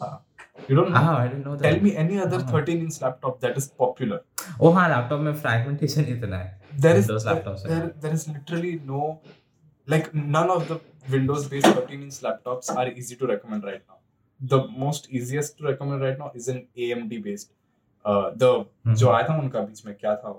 You 0.67 0.75
don't 0.75 0.91
know. 0.91 0.99
Ah, 1.01 1.15
I 1.21 1.27
didn't 1.29 1.45
know 1.45 1.55
that. 1.55 1.63
Tell 1.69 1.79
me 1.87 1.95
any 2.03 2.19
other 2.25 2.39
Ah. 2.43 2.51
13 2.51 2.81
inch 2.87 2.99
laptop 3.05 3.39
that 3.45 3.57
is 3.61 3.67
popular. 3.83 4.19
Oh 4.59 4.71
हाँ 4.77 4.87
laptop 4.89 5.19
में 5.27 5.33
fragmentation 5.45 6.11
इतना 6.15 6.37
है. 6.43 6.51
There 6.85 6.97
is 6.99 7.07
Windows 7.07 7.23
there, 7.29 7.35
laptops, 7.39 7.63
there, 7.71 7.87
there 8.05 8.13
is 8.19 8.27
literally 8.33 8.73
no 8.91 9.01
like 9.95 10.13
none 10.35 10.51
of 10.57 10.67
the 10.73 10.77
Windows 11.15 11.47
based 11.55 11.67
13 11.79 12.03
inch 12.09 12.19
laptops 12.27 12.69
are 12.75 12.87
easy 12.91 13.15
to 13.23 13.27
recommend 13.33 13.63
right 13.71 13.81
now. 13.87 13.97
The 14.51 14.59
most 14.83 15.09
easiest 15.09 15.57
to 15.57 15.65
recommend 15.65 16.01
right 16.01 16.17
now 16.19 16.31
is 16.35 16.47
an 16.47 16.67
AMD 16.77 17.17
based. 17.23 17.51
Uh, 18.05 18.31
the 18.43 18.47
Mhm. 18.85 18.95
जो 19.01 19.09
आया 19.09 19.27
था 19.27 19.37
उनका 19.39 19.61
बीच 19.65 19.85
में 19.85 19.93
क्या 19.95 20.15
था 20.21 20.31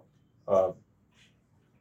uh, 0.48 0.70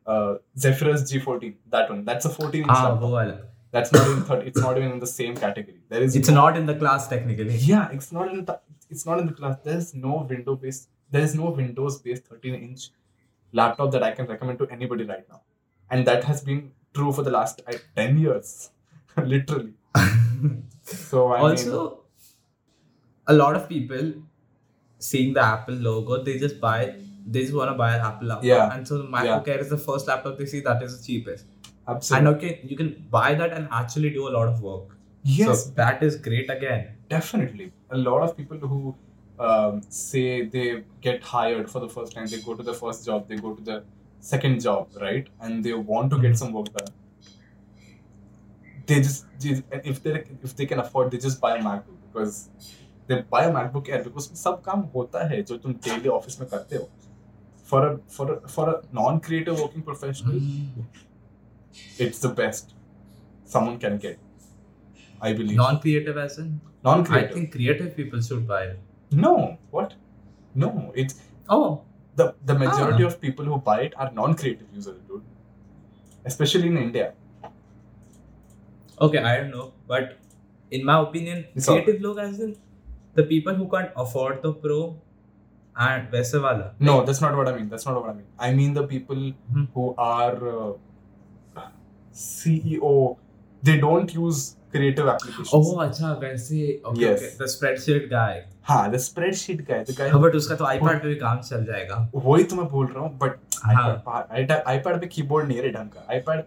uh, 0.08 0.36
Zephyrus 0.66 1.06
G14 1.12 1.54
that 1.76 1.90
one 1.94 2.04
that's 2.10 2.26
a 2.26 2.34
14 2.36 2.62
inch 2.62 2.70
हाँ 2.70 2.84
laptop. 2.84 3.02
वो 3.02 3.10
वाला. 3.16 3.38
That's 3.76 3.92
not 3.96 4.08
in 4.12 4.22
third. 4.30 4.48
It's 4.52 4.62
not 4.62 4.78
even 4.78 4.92
in 4.94 5.00
the 5.00 5.08
same 5.14 5.36
category. 5.42 5.78
There 5.90 6.04
is 6.08 6.16
It's 6.20 6.30
no, 6.30 6.36
not 6.42 6.58
in 6.62 6.66
the 6.72 6.76
class 6.80 7.08
technically. 7.12 7.56
Yeah, 7.68 7.90
it's 7.98 8.12
not 8.18 8.32
in 8.34 8.44
the. 8.50 8.56
It's 8.96 9.06
not 9.10 9.20
in 9.24 9.28
the 9.28 9.36
class. 9.38 9.56
There 9.68 9.78
is 9.84 9.94
no 10.06 10.16
window 10.32 10.56
based. 10.66 10.90
There 11.16 11.24
is 11.28 11.36
no 11.42 11.52
Windows 11.60 12.00
based 12.08 12.26
13 12.34 12.56
inch 12.58 12.90
laptop 13.60 13.92
that 13.94 14.04
I 14.04 14.12
can 14.18 14.28
recommend 14.34 14.60
to 14.64 14.68
anybody 14.78 15.06
right 15.14 15.24
now, 15.36 15.40
and 15.90 16.06
that 16.12 16.28
has 16.32 16.44
been 16.50 16.60
true 17.00 17.14
for 17.20 17.24
the 17.30 17.32
last 17.38 17.62
uh, 17.68 17.78
10 17.96 18.18
years, 18.26 18.52
literally. 19.18 19.74
So 20.84 21.26
I 21.34 21.40
also, 21.40 21.82
mean, 21.90 21.98
a 23.29 23.35
lot 23.35 23.57
of 23.57 23.69
people 23.69 24.13
seeing 24.99 25.35
the 25.35 25.43
Apple 25.43 25.75
logo, 25.75 26.23
they 26.23 26.39
just 26.39 26.61
buy. 26.61 26.95
They 27.29 27.41
just 27.43 27.55
want 27.55 27.71
to 27.71 27.75
buy 27.75 27.95
an 27.97 28.01
Apple 28.01 28.29
laptop. 28.29 28.45
Yeah. 28.45 28.73
And 28.75 28.87
so 28.87 28.99
the 28.99 29.05
MacBook 29.05 29.49
Air 29.49 29.59
is 29.59 29.71
the 29.71 29.79
first 29.79 30.07
laptop 30.07 30.39
they 30.39 30.47
see 30.47 30.61
that 30.61 30.83
is 30.83 31.01
the 31.01 31.07
cheapest. 31.07 31.47
Absolutely. 31.89 32.29
And 32.29 32.37
okay, 32.37 32.61
you 32.65 32.77
can 32.77 33.07
buy 33.11 33.35
that 33.35 33.53
and 33.53 33.69
actually 33.73 34.11
do 34.11 34.29
a 34.29 34.33
lot 34.37 34.49
of 34.49 34.61
work. 34.63 34.97
yes, 35.25 35.65
So 35.65 35.71
that 35.81 36.03
is 36.03 36.17
great 36.17 36.49
again. 36.51 36.89
definitely. 37.09 37.73
A 37.91 37.97
lot 37.97 38.23
of 38.23 38.37
people 38.37 38.59
who 38.59 38.95
um, 39.39 39.83
say 39.89 40.47
they 40.47 40.85
get 41.01 41.23
hired 41.23 41.69
for 41.71 41.81
the 41.81 41.89
first 41.89 42.13
time, 42.15 42.27
they 42.27 42.41
go 42.41 42.55
to 42.55 42.63
the 42.63 42.75
first 42.75 43.05
job, 43.07 43.29
they 43.29 43.37
go 43.37 43.55
to 43.55 43.63
the 43.63 43.85
second 44.21 44.61
job, 44.61 44.89
right? 45.01 45.29
And 45.41 45.65
they 45.65 45.75
want 45.75 46.11
to 46.13 46.19
get 46.21 46.37
some 46.39 46.53
work 46.53 46.73
done. 46.73 46.89
They 48.87 48.97
just, 48.97 49.27
if 49.43 50.03
they 50.03 50.25
if 50.45 50.55
they 50.57 50.67
can 50.67 50.79
afford, 50.79 51.11
they 51.11 51.19
just 51.19 51.41
buy 51.41 51.57
a 51.57 51.63
MacBook 51.63 51.97
because 52.13 52.49
they 53.08 53.18
buy 53.36 53.44
a 53.46 53.52
MacBook 53.54 53.90
Air 53.96 54.04
because 54.08 54.28
सब 54.44 54.62
काम 54.66 54.82
होता 54.96 55.28
है 55.30 55.42
जो 55.52 55.58
तुम 55.66 55.74
daily 55.88 56.12
office 56.18 56.40
में 56.40 56.50
करते 56.50 56.76
हो. 56.76 56.90
For 57.72 57.82
a 57.88 57.92
for 58.18 58.26
a 58.34 58.38
for 58.54 58.64
a 58.70 58.76
non-creative 59.00 59.60
working 59.64 59.84
professional, 59.90 60.40
it's 62.06 62.20
the 62.26 62.32
best 62.40 62.74
someone 63.54 63.78
can 63.86 63.98
get. 64.06 64.20
I 65.22 65.34
believe. 65.34 65.58
Non-creative 65.58 66.18
as 66.26 66.38
in? 66.44 66.50
I 66.50 66.90
Non-creative. 66.90 67.34
think 67.38 67.52
creative 67.56 67.96
people 67.96 68.22
should 68.28 68.46
buy 68.52 68.62
it. 68.72 68.80
No, 69.26 69.34
what? 69.78 69.94
No, 70.64 70.70
it's 71.04 71.20
Oh, 71.56 71.82
the 72.20 72.26
the 72.52 72.56
majority 72.64 73.04
Ah. 73.04 73.08
of 73.12 73.16
people 73.22 73.46
who 73.52 73.58
buy 73.70 73.78
it 73.88 73.96
are 74.06 74.10
non-creative 74.20 74.80
users, 74.80 75.00
dude. 75.12 75.24
Especially 76.32 76.72
in 76.74 76.78
India. 76.86 77.08
okay, 79.08 79.22
I 79.30 79.38
don't 79.38 79.52
know. 79.52 79.68
But 79.88 80.18
in 80.80 80.86
my 80.92 80.98
opinion, 81.06 81.46
It's 81.56 81.70
creative 81.72 82.02
लोग 82.08 82.20
as 82.26 82.40
in 82.48 82.52
the 83.17 83.25
people 83.33 83.55
who 83.61 83.67
can't 83.75 84.01
afford 84.05 84.43
the 84.47 84.53
Pro 84.65 84.81
and 85.77 86.11
वैसे 86.13 86.39
वाला 86.47 86.71
No, 86.89 86.97
that's 87.09 87.23
not 87.27 87.37
what 87.41 87.49
I 87.53 87.55
mean. 87.57 87.69
That's 87.75 87.87
not 87.89 87.97
what 88.01 88.11
I 88.11 88.15
mean. 88.19 88.27
I 88.49 88.53
mean 88.61 88.75
the 88.81 88.87
people 88.93 89.23
Hmm. 89.55 89.65
who 89.77 89.87
are 90.09 90.51
uh, 90.57 91.67
CEO. 92.13 92.93
They 93.63 93.79
don't 93.79 94.13
use 94.15 94.57
creative 94.71 95.09
applications. 95.09 95.51
oh 95.55 95.79
अच्छा 95.83 96.13
वैसे 96.23 96.59
okay, 96.87 97.01
Yes. 97.03 97.23
okay. 97.23 97.31
the 97.39 97.47
spreadsheet 97.53 98.09
guy 98.11 98.43
हाँ, 98.69 98.91
the 98.93 98.99
spreadsheet 98.99 99.61
guy, 99.67 99.79
the 99.91 99.93
guy. 100.01 100.09
हाँ 100.11 100.21
but 100.23 100.35
उसका 100.37 100.55
तो 100.57 100.65
iPad 100.65 101.01
पे 101.03 101.09
भी 101.09 101.15
काम 101.21 101.41
चल 101.41 101.65
जाएगा 101.65 101.97
वही 102.15 102.45
तो 102.53 102.57
मैं 102.57 102.67
बोल 102.69 102.87
रहा 102.87 103.05
हूँ 103.05 103.17
बट 103.19 103.39
हाँ। 103.65 104.35
iPad 104.75 105.01
पे 105.01 105.07
कीबोर्ड 105.07 105.49
नहीं 105.49 105.59
है 105.59 105.73
ढंग 105.73 105.91
का 105.97 106.07
iPad 106.19 106.43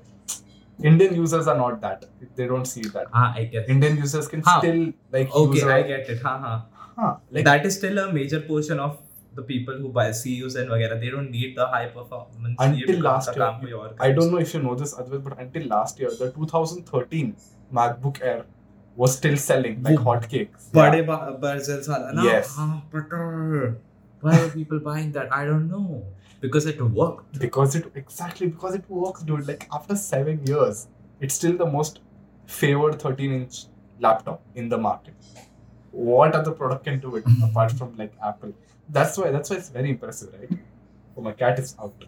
Indian 0.91 1.15
users 1.17 1.47
are 1.51 1.57
not 1.59 1.81
that 1.83 2.05
they 2.39 2.47
don't 2.53 2.67
see 2.75 2.83
that 2.95 3.11
हाँ 3.17 3.27
I 3.41 3.45
guess 3.55 3.69
Indian 3.75 3.97
users 4.05 4.29
can 4.35 4.43
हाँ. 4.47 4.59
still 4.61 4.81
like 5.17 5.35
okay 5.43 5.59
use 5.61 5.67
a- 5.67 5.75
I 5.75 5.83
get 5.91 6.09
it 6.15 6.23
हाँ 6.29 6.39
हाँ 6.45 6.55
हाँ, 6.99 7.11
like 7.33 7.45
that 7.51 7.67
is 7.71 7.77
still 7.79 7.99
a 8.05 8.07
major 8.17 8.41
portion 8.49 8.81
of 8.87 8.97
the 9.37 9.43
people 9.43 9.79
who 9.85 9.89
buy 9.99 10.07
CUs 10.23 10.57
and 10.63 10.69
वगैरह 10.71 11.01
they 11.05 11.13
don't 11.15 11.31
need 11.37 11.55
the 11.61 11.67
high 11.77 11.87
performance 11.95 12.57
Until 12.67 12.81
ये 12.81 12.87
because 12.87 13.05
last 13.07 13.29
उनका 13.29 13.37
year, 13.37 13.47
काम 13.47 13.61
कोई 13.63 13.73
और 13.79 13.97
I 14.09 14.11
don't 14.19 14.35
know 14.35 14.43
if 14.47 14.55
you 14.57 14.63
know 14.67 14.75
this 14.83 14.95
Advait, 15.05 15.23
but 15.29 15.39
until 15.47 15.67
last 15.77 16.03
year 16.05 16.11
the 16.21 16.31
2013 16.33 17.33
MacBook 17.81 18.21
Air 18.33 18.45
was 18.97 19.17
still 19.21 19.37
selling 19.47 19.81
like 19.87 19.99
वो 19.99 20.05
hotcakes 20.11 20.69
बड़े 20.75 21.01
बर्जल्स 21.47 21.89
वाला 21.89 22.11
ना 22.21 22.27
Yes. 22.31 22.53
हाँ 22.59 22.83
but 22.93 23.17
why 24.27 24.37
are 24.43 24.51
people 24.51 24.79
buying 24.91 25.11
that 25.19 25.33
I 25.39 25.45
don't 25.51 25.69
know 25.77 26.03
because 26.40 26.66
it 26.66 26.82
worked. 26.82 27.40
Because 27.40 27.76
it 27.76 27.92
exactly 27.96 28.48
because 28.48 28.76
it 28.76 28.90
works 28.90 29.22
dude. 29.24 29.48
Like 29.48 29.68
after 29.72 29.96
seven 29.96 30.46
years 30.46 30.88
it's 31.20 31.36
still 31.36 31.58
the 31.58 31.66
most 31.66 32.00
favored 32.46 33.02
13 33.02 33.32
inch 33.32 33.66
laptop 34.00 34.42
in 34.56 34.70
the 34.70 34.78
market. 34.78 35.14
What 35.92 36.36
other 36.36 36.52
product 36.52 36.84
can 36.86 37.00
do 37.00 37.16
it 37.18 37.26
apart 37.44 37.72
from 37.72 37.96
like 37.98 38.14
apple? 38.24 38.54
That's 38.90 39.18
why 39.18 39.32
that's 39.32 39.50
why 39.50 39.58
it's 39.58 39.70
very 39.70 39.90
impressive 39.90 40.34
right? 40.40 40.58
Oh 41.18 41.22
my 41.22 41.34
cat 41.34 41.60
is 41.60 41.76
out. 41.80 42.06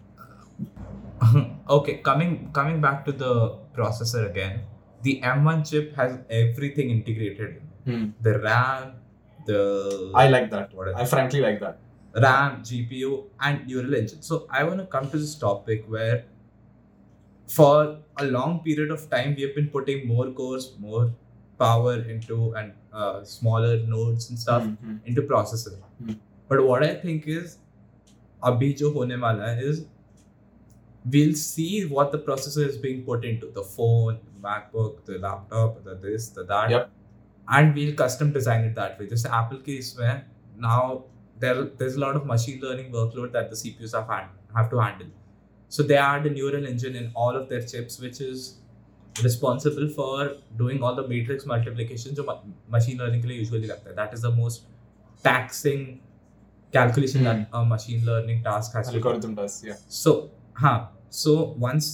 Okay 1.68 1.98
coming 1.98 2.50
coming 2.52 2.80
back 2.80 3.04
to 3.04 3.12
the 3.12 3.58
processor 3.76 4.28
again. 4.28 4.60
The 5.02 5.20
M1 5.20 5.68
chip 5.68 5.94
has 5.96 6.18
everything 6.30 6.90
integrated 6.90 7.62
in 7.86 7.92
hmm. 7.92 8.10
the 8.22 8.38
RAM 8.38 8.92
the 9.46 10.12
i 10.14 10.28
like 10.28 10.50
that. 10.50 10.72
What 10.74 10.88
is- 10.88 10.94
i 10.94 11.04
frankly 11.04 11.40
like 11.40 11.58
that 11.60 11.78
RAM, 12.14 12.62
GPU, 12.62 13.24
and 13.40 13.66
neural 13.66 13.94
engine. 13.94 14.22
So 14.22 14.46
I 14.50 14.64
want 14.64 14.80
to 14.80 14.86
come 14.86 15.10
to 15.10 15.18
this 15.18 15.34
topic 15.34 15.84
where, 15.88 16.24
for 17.48 17.98
a 18.18 18.24
long 18.24 18.60
period 18.60 18.90
of 18.90 19.08
time, 19.10 19.34
we 19.34 19.42
have 19.42 19.54
been 19.54 19.68
putting 19.68 20.06
more 20.06 20.30
cores, 20.30 20.74
more 20.78 21.12
power 21.58 21.94
into 22.02 22.52
and 22.54 22.72
uh, 22.92 23.24
smaller 23.24 23.78
nodes 23.86 24.28
and 24.30 24.38
stuff 24.38 24.62
Mhm. 24.64 25.00
into 25.06 25.22
processor. 25.22 25.74
Hmm. 26.04 26.12
But 26.48 26.62
what 26.66 26.82
I 26.82 26.94
think 26.94 27.26
is, 27.26 27.58
abhi 28.42 28.76
jo 28.78 28.92
hone 28.92 29.18
wala 29.20 29.52
is, 29.70 29.84
we'll 31.10 31.34
see 31.34 31.86
what 31.86 32.12
the 32.12 32.18
processor 32.18 32.66
is 32.66 32.76
being 32.76 33.02
put 33.04 33.24
into 33.24 33.46
the 33.54 33.62
phone, 33.62 34.18
MacBook, 34.42 35.04
the 35.04 35.18
laptop, 35.18 35.82
the 35.84 35.94
this, 35.94 36.28
the 36.30 36.44
that, 36.44 36.70
Yep. 36.70 36.90
and 37.48 37.74
we'll 37.74 37.94
custom 37.94 38.32
design 38.32 38.64
it 38.64 38.74
that 38.74 38.98
way. 38.98 39.06
Just 39.08 39.26
Apple 39.26 39.58
case 39.70 39.96
where 39.98 40.24
now 40.56 41.04
there 41.41 41.63
there's 41.79 41.95
a 41.95 41.99
lot 41.99 42.15
of 42.15 42.25
machine 42.25 42.61
learning 42.61 42.91
workload 42.91 43.31
that 43.31 43.49
the 43.49 43.55
CPUs 43.55 43.93
have 43.95 44.07
hand, 44.07 44.29
have 44.55 44.69
to 44.71 44.79
handle. 44.79 45.07
So 45.69 45.83
they 45.83 45.97
add 45.97 46.25
a 46.25 46.29
neural 46.29 46.65
engine 46.65 46.95
in 46.95 47.11
all 47.15 47.35
of 47.35 47.49
their 47.49 47.61
chips, 47.61 47.99
which 47.99 48.21
is 48.21 48.57
responsible 49.23 49.87
for 49.89 50.31
doing 50.57 50.83
all 50.83 50.95
the 50.95 51.07
matrix 51.07 51.45
multiplication 51.45 52.15
जो 52.15 52.25
ma- 52.25 52.39
machine 52.77 52.97
learning 52.97 53.21
के 53.21 53.27
लिए 53.27 53.39
usually 53.43 53.67
लगता 53.67 53.89
है. 53.89 53.95
That 53.95 54.13
is 54.13 54.21
the 54.21 54.31
most 54.31 54.67
taxing 55.23 55.85
calculation 56.73 57.21
Hmm. 57.21 57.29
that 57.29 57.47
a 57.53 57.65
machine 57.65 58.05
learning 58.05 58.43
task 58.43 58.73
has 58.73 58.87
to 58.87 58.93
do. 58.93 58.99
algorithm 58.99 59.35
does 59.35 59.63
yeah 59.63 59.81
So, 59.87 60.15
huh. 60.53 60.77
So 61.09 61.33
once 61.65 61.89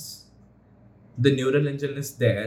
the 1.17 1.31
neural 1.35 1.67
engine 1.67 1.97
is 2.03 2.15
there, 2.17 2.45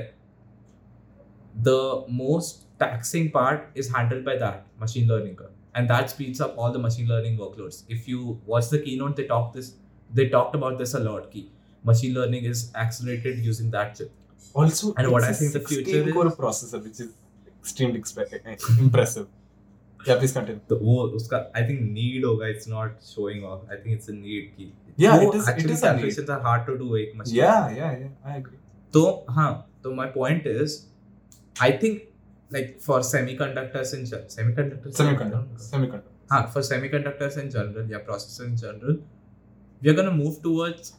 the 1.63 2.05
most 2.09 2.65
taxing 2.79 3.31
part 3.31 3.69
is 3.75 3.91
handled 3.93 4.25
by 4.25 4.37
that 4.37 4.67
machine 4.81 5.07
learning, 5.09 5.37
ka. 5.37 5.45
and 5.76 5.90
that 5.90 6.10
speeds 6.10 6.42
up 6.42 6.58
all 6.58 6.72
the 6.72 6.80
machine 6.80 7.08
learning 7.08 7.38
workloads. 7.38 7.84
If 7.88 8.08
you 8.08 8.40
watch 8.46 8.70
the 8.70 8.80
keynote 8.80 9.16
they 9.16 9.26
talked 9.26 9.54
this 9.56 9.74
they 10.14 10.30
talked 10.30 10.56
about 10.56 10.78
this 10.78 10.94
a 10.94 11.00
lot 11.00 11.32
key 11.32 11.50
machine 11.84 12.14
learning 12.14 12.46
is 12.46 12.72
accelerated 12.76 13.40
using 13.40 13.72
that 13.72 13.96
chip. 13.96 14.12
Also 14.54 14.94
and 14.98 15.12
what 15.12 15.24
i 15.24 15.34
think 15.34 15.54
the 15.54 15.62
future 15.62 16.12
core 16.14 16.28
is, 16.28 16.36
processor 16.36 16.84
which 16.84 17.00
is 17.00 17.14
extremely 17.60 18.00
exp- 18.02 18.34
eh, 18.46 18.58
impressive. 18.80 19.28
Yeah 20.06 20.18
please 20.18 20.34
continue. 20.34 20.62
The 20.68 20.76
wo 20.76 21.10
uska 21.18 21.40
i 21.60 21.64
think 21.64 21.82
need 21.98 22.24
hoga 22.28 22.50
it's 22.54 22.68
not 22.68 22.92
showing 23.14 23.44
off. 23.46 23.62
I 23.74 23.76
think 23.82 23.96
it's 23.98 24.10
a 24.10 24.14
need 24.14 24.54
key 24.58 24.74
yeah 24.98 25.18
wo, 25.18 25.30
it 25.30 25.36
is 25.40 25.48
actually 25.48 25.72
it 25.72 25.76
is 25.76 25.82
calculations 25.88 26.30
are 26.36 26.40
hard 26.48 26.66
to 26.70 26.78
do 26.78 26.96
ek 27.02 27.16
machine 27.20 27.36
yeah 27.42 27.70
yeah 27.82 27.92
yeah 28.04 28.32
i 28.32 28.38
agree. 28.38 28.58
So 28.96 29.04
huh 29.36 29.52
so 29.84 29.94
my 30.00 30.08
point 30.08 30.48
is 30.54 30.88
i 31.68 31.72
think 31.84 32.02
like 32.57 32.69
for 32.81 32.99
semiconductors 33.11 33.93
in 33.99 34.05
general 34.11 34.29
semiconductors 34.37 34.99
semiconductor 35.01 35.63
semiconductor 35.71 36.15
हाँ 36.33 36.43
for 36.53 36.63
semiconductors 36.69 37.39
in 37.45 37.51
general 37.57 37.91
या 37.93 37.99
processors 38.11 38.47
in 38.49 38.57
general 38.65 38.99
we 39.83 39.91
are 39.93 39.97
gonna 40.01 40.15
move 40.19 40.37
towards 40.45 40.93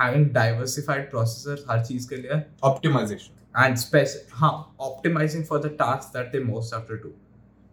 having 0.00 0.26
diversified 0.34 1.08
processors 1.14 1.64
हर 1.70 1.84
चीज 1.86 2.04
के 2.12 2.16
लिए 2.26 2.42
optimization 2.72 3.40
and 3.64 3.80
spec 3.84 4.14
हाँ 4.42 4.52
optimizing 4.90 5.46
for 5.52 5.58
the 5.66 5.70
tasks 5.82 6.12
that 6.18 6.30
they 6.36 6.42
most 6.50 6.74
have 6.76 6.86
to 6.92 6.98
do 7.06 7.12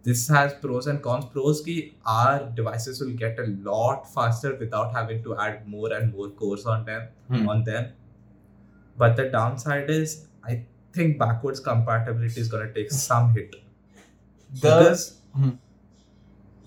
this 0.08 0.24
has 0.36 0.52
pros 0.64 0.86
and 0.92 1.00
cons 1.04 1.24
pros 1.36 1.60
ki 1.68 1.76
our 2.14 2.42
devices 2.60 3.00
will 3.04 3.14
get 3.22 3.38
a 3.44 3.46
lot 3.68 4.04
faster 4.16 4.52
without 4.64 4.92
having 4.98 5.22
to 5.28 5.36
add 5.46 5.62
more 5.76 5.92
and 6.00 6.12
more 6.18 6.28
cores 6.42 6.66
on 6.74 6.84
them 6.90 7.06
Hmm. 7.30 7.48
on 7.54 7.62
them. 7.68 7.86
But 9.02 9.16
the 9.16 9.24
downside 9.30 9.90
is, 9.90 10.12
I 10.50 10.54
think 10.92 11.18
backwards 11.18 11.60
compatibility 11.60 12.40
is 12.40 12.48
going 12.48 12.66
to 12.66 12.74
take 12.80 12.90
some 12.92 13.32
hit. 13.38 13.56
the 14.50 14.60
because 14.62 15.00
Hmm. 15.34 15.48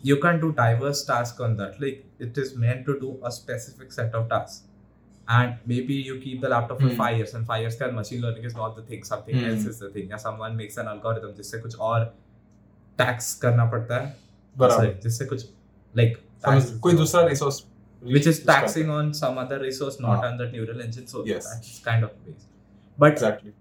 you 0.01 0.15
can 0.23 0.39
do 0.41 0.51
diverse 0.51 1.03
tasks 1.05 1.39
on 1.39 1.55
that. 1.57 1.79
Like 1.81 2.05
it 2.19 2.37
is 2.37 2.55
meant 2.63 2.85
to 2.85 2.99
do 2.99 3.11
a 3.23 3.31
specific 3.31 3.91
set 3.91 4.13
of 4.13 4.27
tasks. 4.29 4.63
And 5.27 5.55
maybe 5.65 5.93
you 6.09 6.19
keep 6.25 6.41
the 6.41 6.49
laptop 6.49 6.79
for 6.81 6.89
Hmm. 6.89 6.97
five 6.97 7.17
years, 7.17 7.33
and 7.33 7.47
five 7.47 7.61
years 7.61 7.75
ka 7.75 7.87
machine 7.91 8.21
learning 8.21 8.43
is 8.49 8.55
not 8.55 8.75
the 8.75 8.83
thing. 8.89 9.03
Something 9.03 9.39
Hmm. 9.39 9.49
else 9.49 9.65
is 9.71 9.79
the 9.83 9.89
thing. 9.95 10.09
या 10.11 10.17
someone 10.25 10.57
makes 10.61 10.77
an 10.83 10.91
algorithm 10.93 11.33
जिससे 11.37 11.59
कुछ 11.59 11.75
और 11.75 12.13
tax 12.99 13.33
करना 13.33 13.65
पड़ता 13.65 13.95
है. 13.95 14.15
बराबर 14.57 14.85
Sorry, 14.85 15.01
जिससे 15.03 15.25
कुछ 15.25 15.45
like 15.97 16.15
समझ 16.45 16.63
tax- 16.63 16.79
कोई 16.79 16.93
दूसरा 16.93 17.25
resource 17.25 17.63
which 18.15 18.27
is 18.27 18.37
taxing 18.49 18.89
on 18.95 19.07
some 19.21 19.37
other 19.39 19.55
resource, 19.61 19.95
not 20.03 20.19
Ah. 20.19 20.27
on 20.27 20.37
the 20.41 20.45
neural 20.51 20.77
engine. 20.83 21.07
So 21.13 21.23
Yes. 21.29 21.47
that's 21.47 21.71
kind 21.87 22.03
of 22.03 22.11
waste. 22.27 22.47
But 23.03 23.11
exactly 23.11 23.53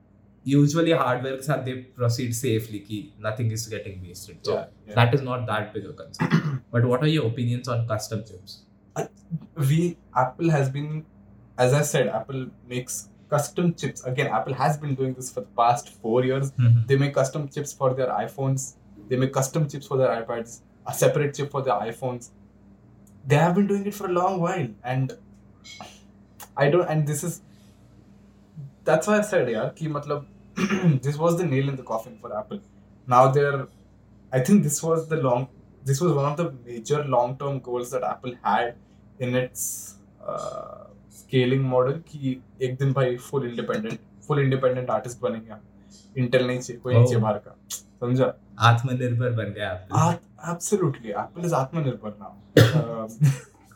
usually 0.44 0.92
hardware 0.92 1.34
works 1.34 1.50
are 1.50 1.62
they 1.64 1.76
proceed 2.00 2.36
safely 2.36 2.80
ki 2.80 3.14
nothing 3.20 3.52
is 3.52 3.66
getting 3.68 4.02
wasted. 4.02 4.38
So 4.44 4.54
yeah, 4.54 4.66
yeah. 4.88 4.96
that 4.96 5.14
is 5.14 5.22
not 5.22 5.46
that 5.48 5.74
big 5.74 5.86
a 5.86 5.94
concern. 5.94 6.64
But 6.72 6.86
what 6.86 7.04
are 7.04 7.08
your 7.08 7.28
opinions 7.28 7.68
on 7.68 7.88
custom 7.88 8.24
chips? 8.30 8.64
Uh, 8.96 9.06
we 9.70 9.98
apple 10.16 10.50
has 10.50 10.70
been 10.70 11.06
as 11.58 11.74
i 11.74 11.82
said 11.82 12.08
apple 12.08 12.46
makes 12.68 13.10
custom 13.30 13.74
chips. 13.74 14.04
Again 14.04 14.28
apple 14.28 14.54
has 14.54 14.78
been 14.78 14.96
doing 14.96 15.14
this 15.14 15.32
for 15.34 15.42
the 15.42 15.54
past 15.64 15.90
4 16.02 16.26
years. 16.26 16.52
Mm-hmm. 16.52 16.86
they 16.88 16.98
make 16.98 17.16
custom 17.16 17.50
chips 17.50 17.74
for 17.74 17.94
their 17.94 18.12
iphones. 18.22 18.76
They 19.10 19.18
make 19.18 19.34
custom 19.34 19.68
chips 19.70 19.88
for 19.88 19.98
their 19.98 20.14
ipads 20.22 20.62
a 20.86 20.94
separate 20.94 21.34
chip 21.36 21.52
for 21.52 21.62
their 21.62 21.76
iphones. 21.76 22.32
They 23.26 23.38
have 23.38 23.56
been 23.56 23.68
doing 23.68 23.86
it 23.88 23.94
for 23.94 24.08
a 24.08 24.12
long 24.12 24.42
while. 24.42 24.68
And 24.84 25.18
i 26.56 26.70
don't 26.70 26.88
and 26.88 27.08
this 27.08 27.24
is 27.24 27.42
that's 28.84 29.08
why 29.08 29.18
i 29.18 29.22
said 29.22 29.50
yeah 29.50 29.70
ki 29.78 29.88
matlab 29.96 30.26
this 31.07 31.17
was 31.25 31.37
the 31.41 31.47
nail 31.53 31.69
in 31.69 31.77
the 31.77 31.87
coffin 31.93 32.17
for 32.23 32.31
apple 32.41 32.61
now 33.09 33.23
they're 33.37 33.61
i 34.33 34.41
think 34.49 34.63
this 34.69 34.79
was 34.89 35.07
the 35.13 35.19
long 35.29 35.47
this 35.91 36.01
was 36.05 36.13
one 36.21 36.27
of 36.31 36.37
the 36.41 36.47
major 36.67 37.03
long 37.17 37.37
term 37.43 37.61
goals 37.69 37.91
that 37.95 38.03
apple 38.13 38.35
had 38.43 38.75
in 39.27 39.37
its 39.43 39.63
uh, 40.33 40.85
scaling 41.21 41.63
model 41.75 41.99
कि 42.11 42.37
एक 42.63 42.77
दिन 42.79 42.93
भाई 42.93 43.17
full 43.31 43.47
independent 43.49 43.99
full 44.27 44.39
independent 44.41 44.91
artist 44.91 45.21
बनेंगे 45.21 45.51
हम 45.53 45.61
Intel 46.25 46.47
नहीं 46.47 46.61
चाहिए 46.61 46.81
कोई 46.83 46.95
नहीं 46.95 47.05
चाहिए 47.05 47.19
Oh. 47.19 47.23
बाहर 47.23 47.39
का 47.39 47.55
समझा 48.03 48.33
आत्मनिर्भर 48.71 49.31
बन 49.39 49.53
गया 49.59 49.71
Apple. 49.75 50.19
absolutely 50.53 51.15
apple 51.23 51.47
is 51.49 51.53
आत्मनिर्भर 51.61 52.13
now 52.23 52.33
um, 52.65 53.09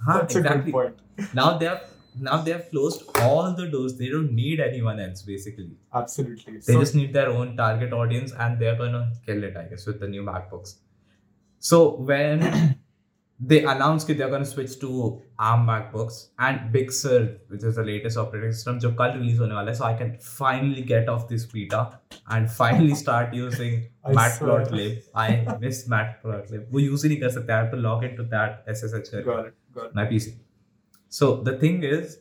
हाँ, 0.01 0.21
that's 0.21 0.37
a 0.37 0.41
good 0.41 0.47
exactly. 0.47 0.73
point 0.73 1.35
Now 1.39 1.47
they 1.59 1.67
have 1.67 1.83
now 2.21 2.43
they 2.43 2.53
have 2.53 2.71
closed 2.71 3.03
all 3.21 3.55
the 3.55 3.67
doors. 3.69 3.97
They 3.97 4.09
don't 4.09 4.33
need 4.33 4.61
anyone 4.61 5.01
else 5.01 5.23
basically. 5.23 5.71
absolutely 5.95 6.55
They 6.55 6.75
so, 6.75 6.81
just 6.81 6.95
need 6.95 7.13
their 7.13 7.31
own 7.31 7.57
target 7.57 7.93
audience 7.93 8.33
and 8.33 8.59
they're 8.59 8.77
gonna 8.77 9.13
kill 9.27 9.45
it, 9.45 9.57
I 9.57 9.65
guess, 9.65 9.87
with 9.87 10.01
the 10.01 10.09
new 10.09 10.23
MacBooks. 10.23 10.77
So 11.59 11.97
when 11.97 12.79
they 13.45 13.65
announced 13.65 14.07
that 14.07 14.19
they're 14.19 14.29
going 14.29 14.45
to 14.45 14.49
switch 14.49 14.79
to 14.79 15.21
ARM 15.39 15.67
MacBooks 15.67 16.29
and 16.39 16.71
Big 16.71 16.93
Sur, 16.93 17.39
which 17.49 17.65
is 17.65 17.75
the 17.75 17.83
latest 17.83 18.17
operating 18.17 18.53
system, 18.53 18.79
जो 18.79 18.93
कल 19.01 19.19
release 19.19 19.39
होने 19.39 19.55
वाला 19.55 19.71
है, 19.71 19.77
so 19.79 19.85
I 19.85 19.95
can 19.95 20.13
finally 20.21 20.83
get 20.83 21.09
off 21.09 21.29
this 21.29 21.47
beta 21.47 21.83
and 22.29 22.51
finally 22.51 22.95
start 22.95 23.35
using 23.35 23.83
I 24.05 24.13
Matplotlib. 24.13 25.03
I 25.15 25.57
miss 25.61 25.89
Matplotlib. 25.89 26.71
वो 26.73 26.81
use 26.81 27.05
ही 27.05 27.09
नहीं 27.09 27.21
कर 27.21 27.31
सकते. 27.39 27.53
I 27.53 27.59
have 27.63 27.71
to 27.75 27.81
log 27.89 28.05
into 28.11 28.29
that 28.35 28.65
SSH 28.77 29.11
करके. 29.15 29.25
Got 29.25 29.47
it. 29.47 29.55
Got 29.75 29.87
it. 29.87 29.95
my 30.01 30.07
PC. 30.13 30.35
So 31.14 31.32
the 31.46 31.58
thing 31.62 31.84
is 31.86 32.16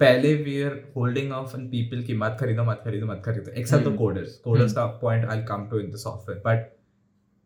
पहले 0.00 0.34
we 0.42 0.60
are 0.62 0.74
holding 0.96 1.32
off 1.32 1.56
इन 1.56 1.68
people 1.68 2.02
की 2.02 2.16
मत 2.16 2.36
खरीदो 2.40 2.64
मत 2.64 2.80
खरीदो 2.84 3.06
मत 3.06 3.22
खरीदो। 3.24 3.50
एक्सेप्ट 3.60 3.88
द 3.88 3.96
कोडर्स 3.98 4.34
कोडर्स 4.44 4.72
का 4.72 4.86
point 5.02 5.24
I 5.26 5.42
come 5.44 5.66
to 5.70 5.78
in 5.80 5.90
the 5.90 5.96
software 6.04 6.42
but 6.46 6.66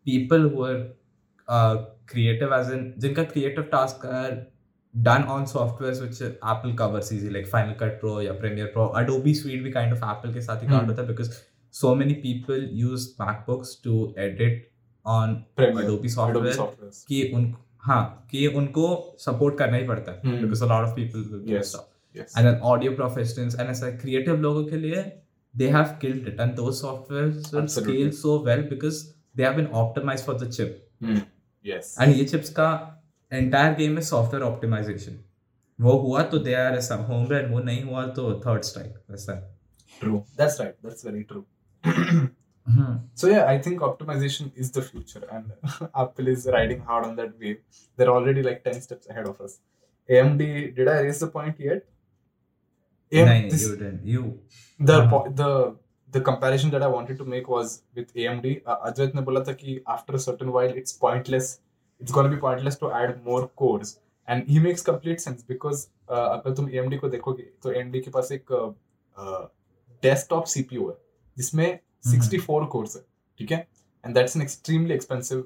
people 0.05 0.49
who 0.55 0.65
are 0.65 0.81
creative 2.09 2.53
as 2.55 2.71
in 2.73 2.93
जिनका 2.97 3.23
creative 3.31 3.63
task 3.71 4.05
done 4.95 5.23
on 5.29 5.45
software 5.45 5.93
which 6.01 6.21
Apple 6.21 6.75
covers 6.77 7.11
easy 7.13 7.29
like 7.29 7.47
Final 7.47 7.73
Cut 7.79 7.99
Pro 7.99 8.21
या 8.21 8.33
Premiere 8.39 8.67
Pro 8.73 8.85
Adobe 9.01 9.33
suite 9.35 9.63
भी 9.63 9.71
kind 9.71 9.93
of 9.93 10.03
Apple 10.05 10.33
के 10.33 10.41
साथ 10.41 10.63
ही 10.63 10.67
count 10.67 10.87
होता 10.87 11.01
है 11.01 11.07
because 11.07 11.31
so 11.73 11.95
many 11.95 12.13
people 12.23 12.69
use 12.73 13.09
MacBooks 13.21 13.79
to 13.83 14.13
edit 14.19 14.71
on 15.05 15.35
Adobe 15.59 16.09
software 16.09 16.89
की 17.07 17.21
उन 17.35 17.53
हाँ 17.83 18.27
कि 18.31 18.45
उनको 18.47 18.85
सपोर्ट 19.19 19.57
करना 19.57 19.77
ही 19.77 19.87
पड़ता 19.87 20.11
है. 20.11 20.39
Because 20.41 20.63
a 20.63 20.67
lot 20.67 20.87
of 20.87 20.95
people 20.95 21.43
Yes. 21.47 21.73
Yes. 22.15 22.37
And 22.37 22.47
then 22.47 22.59
audio 22.71 22.91
professionals 22.95 23.59
and 23.59 23.69
ऐसा 23.69 23.89
क्रिएटिव 23.97 24.41
लोगों 24.41 24.63
के 24.65 24.77
लिए 24.77 25.03
they 25.53 25.67
have 25.69 25.97
killed 26.01 26.27
it 26.27 26.39
and 26.39 26.53
those 26.55 26.81
Absolutely. 26.83 27.67
Scale 27.69 28.11
so 28.11 28.37
well 28.45 28.61
because 28.69 29.03
they 29.37 29.43
have 29.43 29.55
been 29.55 29.67
optimized 29.81 30.25
for 30.25 30.35
the 30.39 30.49
chip. 30.51 30.79
Yes. 31.65 31.95
And 32.01 32.15
ये 32.15 32.25
chips 32.25 32.49
का 32.49 32.69
entire 33.31 33.73
game 33.75 33.95
है 33.95 34.01
software 34.03 34.45
optimisation 34.45 35.19
वो 35.79 35.97
हुआ 35.99 36.23
तो 36.31 36.39
they 36.39 36.53
are 36.55 36.79
some 36.81 37.03
home 37.03 37.25
brand 37.27 37.51
वो 37.53 37.59
नहीं 37.61 37.83
हुआ 37.83 38.05
तो 38.17 38.33
थर्ड 38.45 38.63
स्ट्राइक 38.63 38.93
वैसा 39.11 39.33
है 39.33 39.51
True. 40.01 40.19
That's 40.37 40.59
right. 40.59 40.75
That's 40.83 41.03
very 41.03 41.21
true. 42.62 42.74
Hmm 42.74 42.94
So 43.20 43.28
yeah, 43.32 43.46
I 43.50 43.58
think 43.66 43.84
optimization 43.86 44.48
is 44.64 44.70
the 44.78 44.82
future, 44.88 45.22
and 45.36 45.52
Apple 46.02 46.28
is 46.32 46.46
riding 46.56 46.80
hard 46.88 47.06
on 47.06 47.14
that 47.20 47.30
wave. 47.44 47.60
They're 47.98 48.14
already 48.14 48.42
like 48.48 48.62
ten 48.64 48.80
steps 48.86 49.12
ahead 49.14 49.28
of 49.30 49.40
us. 49.46 49.54
AMD, 50.08 50.48
did 50.76 50.90
I 50.94 50.96
raise 51.06 51.20
the 51.24 51.28
point 51.36 51.62
yet? 51.68 51.86
AM 53.12 53.28
नहीं 53.28 53.50
this- 53.52 53.62
you 53.66 53.76
didn't 53.76 54.08
you 54.14 54.24
the 54.90 54.98
हाँ. 55.00 55.10
po- 55.12 55.28
the 55.40 55.50
the 56.16 56.20
comparison 56.26 56.70
that 56.74 56.82
I 56.82 56.90
wanted 56.96 57.18
to 57.22 57.24
make 57.32 57.48
was 57.54 57.72
with 58.00 58.12
AMD. 58.24 58.52
Uh, 58.66 58.76
Ajit 58.90 59.14
ने 59.14 59.22
बोला 59.30 59.40
था 59.48 59.52
कि 59.62 59.78
after 59.96 60.18
a 60.18 60.22
certain 60.26 60.52
while 60.58 60.76
it's 60.82 60.98
pointless. 61.06 61.48
It's 62.00 62.14
going 62.18 62.28
to 62.30 62.34
be 62.34 62.40
pointless 62.42 62.76
to 62.82 62.90
add 63.00 63.16
more 63.28 63.40
cores, 63.62 63.88
and 64.28 64.50
he 64.54 64.60
makes 64.66 64.84
complete 64.88 65.24
sense 65.26 65.46
because 65.52 65.80
uh, 66.08 66.28
अगर 66.36 66.54
तुम 66.60 66.68
AMD 66.74 66.98
को 67.00 67.08
देखोगे 67.16 67.42
तो 67.62 67.72
AMD 67.80 68.02
के 68.04 68.10
पास 68.18 68.32
एक 68.32 68.52
डेस्कटॉप 70.02 70.44
CPU 70.46 70.88
है 70.90 70.96
जिसमें 71.38 71.78
64 72.03 72.67
cores 72.75 72.95
है 72.95 73.03
ठीक 73.39 73.51
है? 73.51 73.67
Extremely 74.43 74.95
expensive 74.95 75.43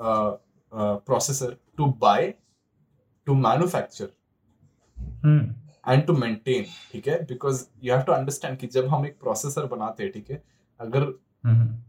uh, 0.00 0.36
uh, 0.72 0.96
processor 1.00 1.50
to 1.78 1.92
buy 1.98 2.34
to 3.26 3.38
manufacture 3.42 4.10
hmm 5.24 5.92
and 5.92 6.04
to 6.06 6.12
maintain 6.12 6.64
ठीक 6.92 7.08
है? 7.08 7.18
Because 7.24 7.64
you 7.82 7.92
have 7.92 8.02
to 8.02 8.12
understand 8.12 8.58
कि 8.58 8.66
जब 8.66 8.88
हम 8.88 9.06
एक 9.06 9.18
प्रोसेसर 9.20 9.66
बनाते 9.66 10.02
हैं 10.02 10.12
ठीक 10.12 10.30
है? 10.30 10.42
अगर 10.80 11.02
हम्म 11.44 11.82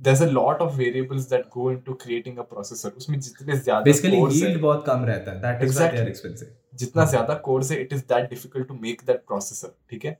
there's 0.00 0.20
a 0.20 0.30
lot 0.30 0.60
of 0.60 0.76
variables 0.76 1.28
that 1.28 1.50
go 1.50 1.68
into 1.68 1.94
creating 1.94 2.38
a 2.38 2.44
processor 2.44 2.90
उसमें 2.96 3.18
जितने 3.20 3.56
ज़्यादा 3.56 3.90
यील्ड 3.90 4.42
है 4.42 4.56
बहुत 4.56 4.84
कम 4.86 5.04
रहता 5.04 5.32
है 5.32 5.40
that 5.40 5.62
is 5.62 5.78
why 5.78 5.88
they 5.88 5.96
Exactly. 5.96 6.10
Expensive 6.10 6.48
जितना 6.74 7.04
ज़्यादा 7.04 7.34
कोर्स 7.46 7.70
है 7.72 7.80
it 7.80 7.92
is 7.92 8.02
that 8.08 8.28
difficult 8.30 8.68
to 8.68 8.74
make 8.74 9.02
that 9.06 9.24
processor 9.26 9.74
ठीक 9.90 10.04
है? 10.04 10.18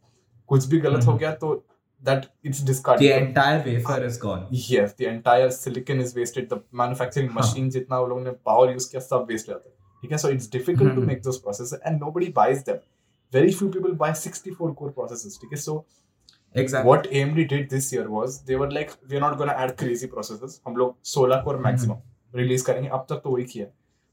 कुछ 0.49 0.67
भी 0.67 0.79
गलत 0.79 1.05
हो 1.05 1.11
हम्म। 1.11 1.19
गया 1.19 1.35
तो 1.35 1.55
that 2.04 2.26
it's 2.46 2.60
The 2.60 2.68
discarded 2.68 3.28
entire 3.28 3.60
wafer 3.68 4.00
is 4.08 4.18
gone. 4.24 4.42
yes 4.70 4.96
the 5.02 5.10
entire 5.12 5.50
silicon 5.58 6.02
is 6.06 6.16
wasted 6.18 6.50
the 6.54 6.60
manufacturing 6.82 7.30
हाँ. 7.30 7.42
machine 7.42 7.70
जितना 7.72 8.00
वो 8.00 8.08
लोगों 8.08 8.24
ने 8.24 8.32
पावर 8.50 8.72
यूज 8.72 8.86
किया 8.86 9.02
सब 9.02 9.26
वेस्ट 9.30 9.48
जाता 9.48 9.70
है 9.70 9.76
ठीक 10.04 10.12
है 10.12 10.18
so 10.18 10.32
it's 10.36 10.50
difficult 10.56 10.90
to 10.90 10.96
hmm. 10.96 11.12
make 11.12 11.22
those 11.28 11.42
processors 11.44 11.86
and 11.90 12.06
nobody 12.06 12.32
buys 12.40 12.64
them 12.70 12.80
very 13.34 13.54
few 13.60 13.70
people 13.76 13.94
buy 14.02 14.10
64 14.22 14.74
core 14.82 14.94
processors 15.00 15.38
ठीक 15.42 15.54
है 15.54 15.60
so 15.66 15.78
Exactly. 16.56 16.88
what 16.88 17.08
AMD 17.20 17.44
did 17.52 17.70
this 17.70 17.86
year 17.94 18.04
was 18.16 18.34
they 18.48 18.58
were 18.64 18.70
like 18.72 18.92
we're 19.12 19.22
not 19.22 19.38
gonna 19.38 19.54
add 19.62 19.72
crazy 19.78 20.10
processors 20.10 20.60
हम 20.68 20.76
लोग 20.78 20.96
16 21.14 21.40
core 21.46 21.56
maximum 21.68 22.02
release 22.34 22.66
करेंगे 22.66 22.90
अब 22.90 23.06
तक 23.10 23.22
तो 23.24 23.30
वही 23.30 23.44
किया 23.54 23.66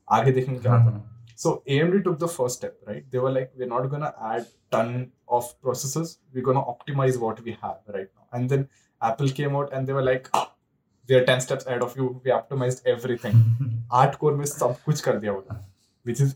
आगे 0.08 0.32
देखेंगे 0.32 0.58
क्या 0.60 0.72
होता 0.72 0.84
है 0.84 0.92
हाँ, 0.92 1.13
so 1.34 1.62
AMD 1.68 2.04
took 2.04 2.18
the 2.18 2.28
first 2.28 2.56
step 2.56 2.76
right 2.86 3.04
they 3.10 3.18
were 3.18 3.30
like 3.38 3.50
we're 3.56 3.72
not 3.74 3.90
gonna 3.90 4.12
add 4.32 4.46
ton 4.70 5.10
of 5.28 5.50
processors 5.62 6.16
we're 6.34 6.44
gonna 6.50 6.66
optimize 6.74 7.18
what 7.18 7.42
we 7.48 7.56
have 7.62 7.78
right 7.94 8.08
now 8.16 8.26
and 8.38 8.48
then 8.48 8.68
Apple 9.02 9.28
came 9.40 9.56
out 9.56 9.72
and 9.72 9.86
they 9.86 9.92
were 9.92 10.02
like 10.02 10.28
we 11.08 11.14
are 11.16 11.24
10 11.24 11.40
steps 11.40 11.66
ahead 11.66 11.82
of 11.82 11.96
you 11.96 12.20
we 12.24 12.30
optimized 12.30 12.86
everything 12.86 13.42
आठ 14.00 14.16
core 14.18 14.36
में 14.38 14.44
सब 14.46 14.76
कुछ 14.84 15.00
कर 15.08 15.18
दिया 15.20 15.32
वो 15.32 15.58
which 16.08 16.20
is 16.20 16.34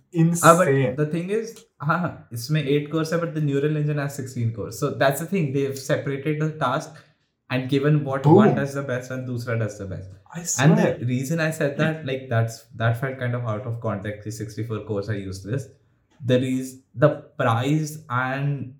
Ah, 0.49 0.55
but 0.59 0.69
insane 0.69 0.97
the 0.97 1.07
thing 1.13 1.31
is, 1.31 1.53
हाँ 1.83 1.99
हाँ, 2.01 2.29
इसमें 2.33 2.63
eight 2.63 2.91
cores 2.93 3.13
है, 3.13 3.21
but 3.21 3.35
the 3.35 3.41
neural 3.41 3.77
engine 3.77 3.99
has 3.99 4.15
sixteen 4.15 4.53
cores. 4.57 4.79
So 4.79 4.91
that's 5.03 5.21
the 5.21 5.27
thing. 5.27 5.47
They've 5.55 5.79
separated 5.79 6.43
the 6.43 6.51
task 6.65 6.99
and 7.51 7.69
given 7.71 8.05
what 8.09 8.23
Boom. 8.25 8.35
one 8.35 8.55
does 8.55 8.75
the 8.75 8.83
best 8.83 9.11
and 9.11 9.27
दूसरा 9.29 9.59
does 9.59 9.79
the 9.79 9.87
best. 9.87 10.11
I 10.35 10.39
And 10.41 10.49
swear 10.79 10.97
the 10.99 11.07
reason 11.07 11.41
I 11.41 11.51
said 11.51 11.77
that, 11.79 12.05
like 12.07 12.29
that's 12.29 12.63
that 12.83 13.01
felt 13.01 13.19
kind 13.19 13.35
of 13.41 13.45
out 13.55 13.67
of 13.73 13.81
context. 13.81 14.25
The 14.25 14.33
64 14.33 14.81
cores 14.93 15.09
are 15.09 15.19
useless. 15.19 15.67
The 16.33 16.39
reason 16.41 16.83
the 16.95 17.11
price 17.43 17.99
and 18.11 18.75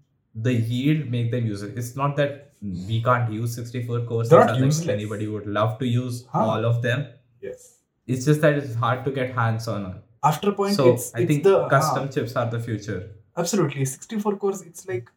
the 0.49 0.53
yield 0.55 1.11
make 1.11 1.31
them 1.37 1.47
useless. 1.47 1.77
It's 1.83 1.95
not 1.97 2.17
that 2.17 2.41
we 2.89 3.03
can't 3.03 3.33
use 3.33 3.55
64 3.55 4.01
cores. 4.11 4.29
They're 4.31 4.41
It's 4.41 4.49
not 4.49 4.57
like 4.57 4.65
useless. 4.65 4.89
Anybody 4.97 5.29
would 5.29 5.47
love 5.59 5.79
to 5.83 5.87
use 5.87 6.25
Huh. 6.33 6.45
all 6.55 6.65
of 6.73 6.81
them. 6.89 7.07
yes 7.49 7.71
It's 8.15 8.25
just 8.31 8.41
that 8.47 8.59
it's 8.63 8.75
hard 8.87 9.05
to 9.05 9.13
get 9.21 9.35
hands 9.43 9.69
on. 9.77 9.87
after 10.29 10.51
a 10.51 10.53
point 10.59 10.75
So 10.77 10.85
it's, 10.93 11.07
I 11.15 11.21
it's 11.23 11.29
think 11.31 11.43
the 11.45 11.55
custom 11.71 12.05
हाँ. 12.09 12.13
chips 12.15 12.35
are 12.43 12.49
the 12.57 12.61
future. 12.67 13.01
absolutely 13.43 13.85
64 13.91 14.37
cores 14.43 14.61
it's 14.69 14.87
like 14.91 15.09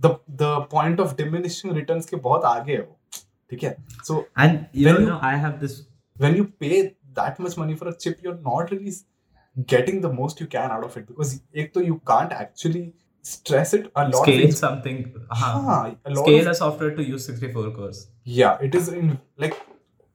the 0.00 0.10
the 0.42 0.50
point 0.74 1.00
of 1.04 1.14
diminishing 1.20 1.72
returns 1.78 2.06
के 2.10 2.16
बहुत 2.26 2.44
आगे 2.50 2.72
है 2.72 2.80
वो 2.82 2.96
ठीक 3.51 3.63
है? 3.63 3.75
So 4.03 4.19
and 4.39 4.59
when 4.75 5.07
you 5.07 5.17
I 5.23 5.39
have 5.39 5.51
this 5.59 5.79
when 6.15 6.35
you 6.35 6.43
pay 6.59 6.81
that 7.19 7.41
much 7.41 7.57
money 7.59 7.75
for 7.75 7.89
a 7.89 7.95
chip 7.95 8.25
you 8.25 8.31
are 8.31 8.37
not 8.39 8.71
really 8.73 8.91
getting 9.69 10.01
the 10.03 10.11
most 10.13 10.41
you 10.41 10.47
can 10.51 10.71
out 10.71 10.83
of 10.83 10.99
it 10.99 11.07
because 11.07 11.39
एक 11.55 11.73
तो 11.73 11.81
you 11.81 11.95
can't 12.07 12.33
actually 12.41 12.91
stress 13.25 13.73
it 13.73 13.91
a 13.97 14.03
lot 14.03 14.15
scale 14.15 14.51
something 14.53 15.03
हाँ। 15.33 15.89
Scale 16.09 16.47
a 16.47 16.51
software 16.53 16.95
to 16.95 17.03
use 17.03 17.31
64 17.31 17.71
cores 17.75 18.07
या 18.27 18.57
it 18.63 18.75
is 18.75 18.93
in 18.95 19.17
like 19.41 19.53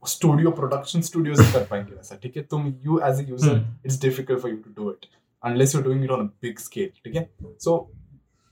studio 0.03 0.51
production 0.51 1.01
studio 1.03 1.35
कर 1.53 1.65
पाएँगे 1.71 1.95
वैसा 1.95 2.17
ठीक 2.23 2.37
है? 2.37 2.43
तुम 2.43 2.67
you 2.85 2.99
as 3.05 3.19
a 3.19 3.29
user 3.29 3.65
it's 3.87 4.01
difficult 4.01 4.41
for 4.41 4.51
you 4.51 4.57
to 4.57 4.83
do 4.83 4.91
it 4.91 5.07
unless 5.43 5.75
you 5.75 5.81
doing 5.83 6.05
it 6.05 6.11
on 6.11 6.21
a 6.21 6.31
big 6.43 6.59
scale 6.59 6.89
ठीक 7.05 7.17
है? 7.17 7.29
सो 7.59 7.91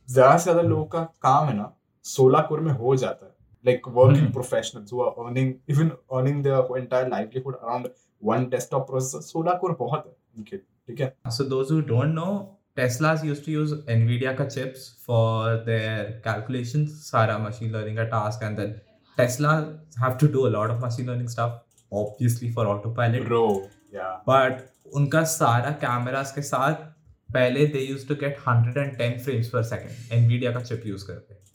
ज़्यादा 0.09 0.37
से 0.37 0.43
ज़्यादा 0.43 0.63
लोगों 0.63 0.85
का 0.87 1.03
काम 1.23 1.49
है 1.49 1.55
ना 1.57 1.73
सोलह 2.05 2.41
कोर 2.41 2.61
में 2.61 2.73
हो 2.73 2.95
जाता 2.97 3.27
है 3.27 3.33
like 3.65 3.87
working 3.87 4.25
mm-hmm. 4.25 4.33
professionals 4.33 4.91
who 4.91 5.01
are 5.01 5.15
earning 5.27 5.61
even 5.69 5.93
earning 6.13 6.43
their 6.43 6.61
entire 6.77 7.09
livelihood 7.09 7.55
around 7.63 7.89
one 8.21 8.49
desktop 8.51 8.89
processor 8.91 9.23
16 9.23 9.59
core 9.61 9.77
बहुत 9.81 10.05
है 10.07 10.17
उनके 10.39 10.57
ठीक 10.57 11.01
है 11.01 11.13
So 11.37 11.45
those 11.45 11.71
who 11.71 11.81
don't 11.83 12.15
know, 12.15 12.57
Tesla's 12.77 13.25
used 13.25 13.45
to 13.45 13.51
use 13.51 13.73
Nvidia 13.95 14.37
ka 14.37 14.47
chips 14.47 14.85
for 15.07 15.57
their 15.71 16.21
calculations, 16.27 16.93
सारा 17.11 17.39
machine 17.47 17.73
learning 17.73 17.97
का 17.97 18.11
task, 18.11 18.43
and 18.43 18.57
then 18.57 18.81
Tesla 19.17 19.79
have 20.03 20.19
to 20.19 20.29
do 20.29 20.47
a 20.47 20.53
lot 20.59 20.71
of 20.71 20.81
machine 20.81 21.07
learning 21.07 21.29
stuff, 21.29 21.59
obviously 21.93 22.51
for 22.51 22.67
autopilot. 22.67 23.27
bro 23.27 23.69
yeah 23.93 24.15
But 24.27 24.63
उनका 24.95 25.23
सारा 25.23 25.81
cameras 25.81 26.33
के 26.33 26.43
साथ 26.43 26.87
पहले 27.33 27.67
they 27.73 27.85
used 27.87 28.09
to 28.09 28.15
get 28.15 28.47
110 28.47 29.19
frames 29.27 29.51
per 29.55 29.63
second 29.63 30.19
Nvidia 30.21 30.53
का 30.53 30.65
chip 30.69 30.87
use 30.93 31.03
करके 31.03 31.48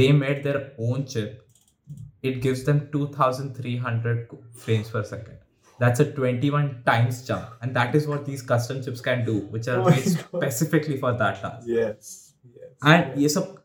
they 0.00 0.10
made 0.12 0.42
their 0.44 0.60
own 0.78 1.06
chip 1.06 1.38
it 2.30 2.40
gives 2.42 2.64
them 2.64 2.80
2300 2.92 4.28
frames 4.64 4.90
per 4.90 5.02
second 5.04 5.38
that's 5.78 6.00
a 6.00 6.04
21 6.18 6.68
times 6.86 7.22
jump 7.26 7.62
and 7.62 7.74
that 7.76 7.94
is 8.00 8.06
what 8.06 8.24
these 8.26 8.42
custom 8.42 8.82
chips 8.84 9.00
can 9.00 9.24
do 9.24 9.38
which 9.56 9.66
are 9.68 9.78
Oh 9.80 9.84
my 9.88 9.96
made 9.96 10.04
God. 10.04 10.42
specifically 10.42 10.98
for 10.98 11.12
that 11.24 11.40
task 11.46 11.66
yes 11.78 12.12
yes 12.60 12.70
and 12.92 13.18
ये 13.24 13.28
सब 13.38 13.58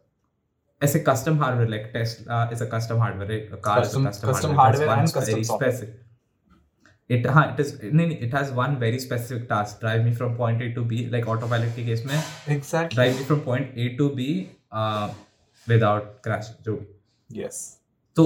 ऐसे 0.82 1.00
custom 1.06 1.38
hardware 1.44 1.70
like 1.76 1.86
Tesla 1.94 2.40
is 2.56 2.60
a 2.62 2.68
custom 2.74 3.00
hardware 3.04 3.28
right? 3.30 3.54
a 3.54 3.58
car 3.68 3.78
Custom- 3.80 4.08
is 4.08 4.18
a 4.18 4.26
custom, 4.26 4.30
custom 4.34 4.56
hardware, 4.56 4.88
hardware 4.88 5.06
That's 5.06 5.16
and 5.16 5.16
one 5.16 5.22
custom 5.22 5.34
very 5.36 5.44
software. 5.52 5.72
specific 5.72 6.04
it 7.16 7.26
हाँ 7.38 7.44
it 7.54 7.60
is 7.64 7.70
नहीं 7.84 8.08
नहीं 8.08 8.18
it 8.28 8.34
has 8.38 8.52
one 8.60 8.76
very 8.84 9.00
specific 9.06 9.48
task 9.54 9.80
drive 9.86 10.04
me 10.08 10.14
from 10.20 10.36
point 10.42 10.62
A 10.66 10.68
to 10.78 10.84
B 10.92 11.00
like 11.16 11.28
autopilot 11.36 11.76
के 11.78 11.86
case 11.90 12.04
में 12.10 12.18
exactly 12.58 12.96
drive 13.00 13.16
me 13.20 13.26
from 13.32 13.42
point 13.48 13.78
A 13.86 13.88
to 14.02 14.10
B 14.20 14.28
uh, 14.82 15.08
without 15.68 16.14
crash 16.28 16.52
जो 16.66 16.76
भी 16.76 17.42
yes 17.42 17.58
तो 18.16 18.24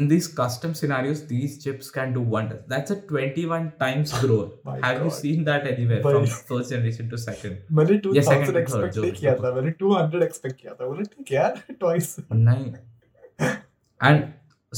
in 0.00 0.06
these 0.10 0.26
custom 0.36 0.72
scenarios, 0.78 1.18
these 1.26 1.52
chips 1.64 1.88
can 1.96 2.14
do 2.14 2.20
wonders. 2.30 2.62
That's 2.70 2.92
a 2.92 2.96
21 3.10 3.66
times 3.82 4.14
growth. 4.22 4.54
My 4.68 4.72
Have 4.84 4.96
you 5.00 5.04
God. 5.04 5.12
seen 5.18 5.44
that 5.48 5.68
anywhere 5.72 5.98
But- 6.06 6.16
from 6.16 6.24
first 6.48 6.72
generation 6.74 7.10
to 7.12 7.20
second? 7.24 7.60
मैंने 7.78 7.98
Yeah, 8.16 8.24
second 8.28 8.48
2000 8.48 8.54
to 8.54 8.58
expect 8.60 8.94
third, 8.94 9.02
नहीं 9.02 9.10
जो- 9.12 9.20
किया 9.20 9.34
था 9.42 9.52
मैंने 9.58 9.70
200 9.82 10.22
expect 10.22 10.60
किया 10.62 10.74
था 10.80 10.86
बोले 10.86 11.04
ठीक 11.12 11.30
है 11.30 11.36
यार 11.36 11.62
ट्वाइस 11.80 12.16
नहीं 12.32 12.72
एंड 14.00 14.24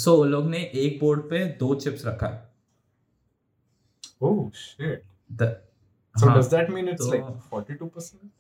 सो 0.05 0.23
लोग 0.35 0.49
ने 0.51 0.59
एक 0.85 0.99
बोर्ड 1.01 1.23
पे 1.31 1.45
दो 1.63 1.75
चिप्स 1.87 2.07
रखा 2.07 2.27
है 2.27 2.45
ओह 4.23 4.51
शिट 4.65 5.03
द 5.33 5.51
सो 6.15 6.27
हाँ, 6.27 6.39
डज 6.39 6.47
दैट 6.55 6.71
मीन 6.71 6.89
इट्स 6.89 7.03
तो- 7.05 7.11
लाइक 7.15 7.25
42% 7.55 8.31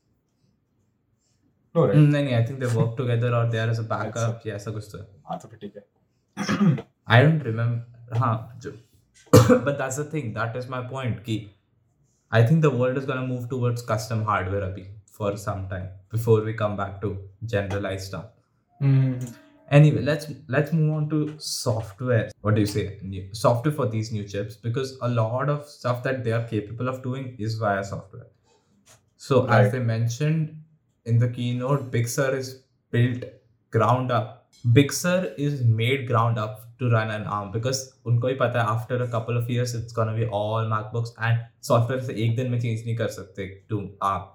नो 1.75 1.87
राइट 1.87 1.97
नहीं 1.97 2.25
नहीं 2.25 2.35
आई 2.35 2.45
थिंक 2.45 2.59
दे 2.61 2.67
वर्क 2.75 2.95
टुगेदर 2.99 3.35
और 3.35 3.49
देयर 3.51 3.71
इज 3.71 3.79
अ 3.81 3.89
बैकअप 3.95 4.47
या 4.47 4.55
ऐसा 4.55 4.71
कुछ 4.71 4.89
तो 4.93 4.99
हां 5.29 5.39
तो 5.39 5.49
फिर 5.49 5.59
ठीक 5.63 5.77
है 5.77 6.85
आई 7.09 7.23
डोंट 7.25 7.45
रिमेम्बर 7.47 8.19
हाँ 8.19 8.59
जो 8.63 8.71
but 9.33 9.79
that's 9.79 10.01
the 10.01 10.11
thing 10.13 10.35
that 10.35 10.57
is 10.57 10.69
my 10.71 10.83
point 10.91 11.23
कि 11.25 11.39
I 12.33 12.47
think 12.51 12.63
the 12.63 12.73
world 12.75 12.99
is 12.99 13.07
gonna 13.07 13.23
move 13.33 13.47
towards 13.49 13.87
custom 13.91 14.23
hardware 14.29 14.63
अभी 14.63 14.87
for 15.19 15.37
some 15.47 15.67
time 15.71 15.85
before 16.13 16.45
we 16.45 16.55
come 16.63 16.77
back 16.77 16.99
to 17.03 17.17
generalise 17.55 18.01
stuff 18.01 18.33
hmm 18.83 19.35
anyway 19.69 20.03
let's 20.07 20.27
let's 20.55 20.73
move 20.73 20.91
on 20.97 21.07
to 21.13 21.17
software 21.45 22.27
what 22.41 22.55
do 22.55 22.61
you 22.61 22.67
say 22.73 22.83
new, 23.03 23.23
software 23.39 23.73
for 23.79 23.87
these 23.95 24.11
new 24.13 24.25
chips 24.25 24.59
because 24.67 24.93
a 25.03 25.09
lot 25.09 25.49
of 25.49 25.65
stuff 25.71 26.03
that 26.05 26.23
they 26.27 26.33
are 26.33 26.45
capable 26.51 26.89
of 26.89 27.01
doing 27.07 27.25
is 27.47 27.57
via 27.63 27.83
software 27.89 28.29
so 29.23 29.41
Right. 29.41 29.57
as 29.57 29.73
they 29.73 29.81
mentioned 29.81 30.53
in 31.06 31.20
the 31.24 31.28
keynote 31.38 31.90
big 31.96 32.08
sur 32.16 32.30
is 32.40 32.50
built 32.96 33.24
ground 33.76 34.12
up 34.18 34.38
big 34.80 34.92
sur 34.98 35.20
is 35.48 35.62
made 35.82 36.06
ground 36.12 36.40
up 36.46 36.60
to 36.82 36.90
run 36.94 37.12
an 37.16 37.26
arm 37.38 37.50
because 37.56 37.80
उनको 38.12 38.28
ही 38.28 38.36
पता 38.42 38.62
है 38.62 38.76
after 38.76 39.00
a 39.06 39.08
couple 39.16 39.40
of 39.42 39.50
years 39.56 39.74
it's 39.80 39.98
gonna 40.00 40.16
be 40.20 40.28
all 40.40 40.70
macbooks 40.76 41.16
and 41.30 41.42
software 41.70 42.02
से 42.10 42.14
एक 42.26 42.36
दिन 42.36 42.52
में 42.52 42.60
change 42.60 42.86
नहीं 42.86 42.96
कर 43.02 43.08
सकते 43.18 43.50
to 43.74 43.82
arm 44.12 44.30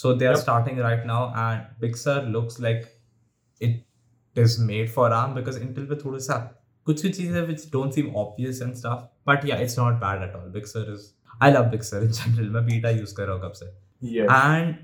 so 0.00 0.14
they 0.20 0.26
are 0.30 0.36
Yep. 0.36 0.42
starting 0.46 0.80
right 0.86 1.04
now 1.10 1.20
and 1.44 1.68
big 1.84 1.96
sur 2.04 2.16
looks 2.36 2.58
like 2.68 2.88
it 3.68 4.42
is 4.46 4.58
made 4.70 4.90
for 4.96 5.06
ARM 5.20 5.36
because 5.40 5.60
Intel 5.66 5.86
पे 5.92 5.96
थोड़ा 6.04 6.18
सा 6.26 6.36
कुछ 6.86 7.00
कुछ 7.02 7.16
चीज़ें 7.16 7.46
which 7.48 7.64
don't 7.76 7.96
seem 7.98 8.10
obvious 8.24 8.60
and 8.66 8.76
stuff 8.82 9.00
but 9.30 9.46
yeah 9.48 9.62
it's 9.64 9.78
not 9.78 9.96
bad 10.04 10.22
at 10.26 10.36
all 10.36 10.50
Big 10.52 10.68
Sur 10.72 10.84
is 10.92 11.08
I 11.46 11.48
love 11.54 11.66
Big 11.72 11.82
Sur 11.88 12.02
in 12.08 12.12
general 12.18 12.52
मैं 12.52 12.64
beta 12.66 12.90
use 12.98 13.14
कर 13.16 13.26
रहा 13.26 13.34
हूँ 13.36 13.42
कब 13.42 13.52
से 13.62 13.66
yes 14.12 14.30
and 14.36 14.76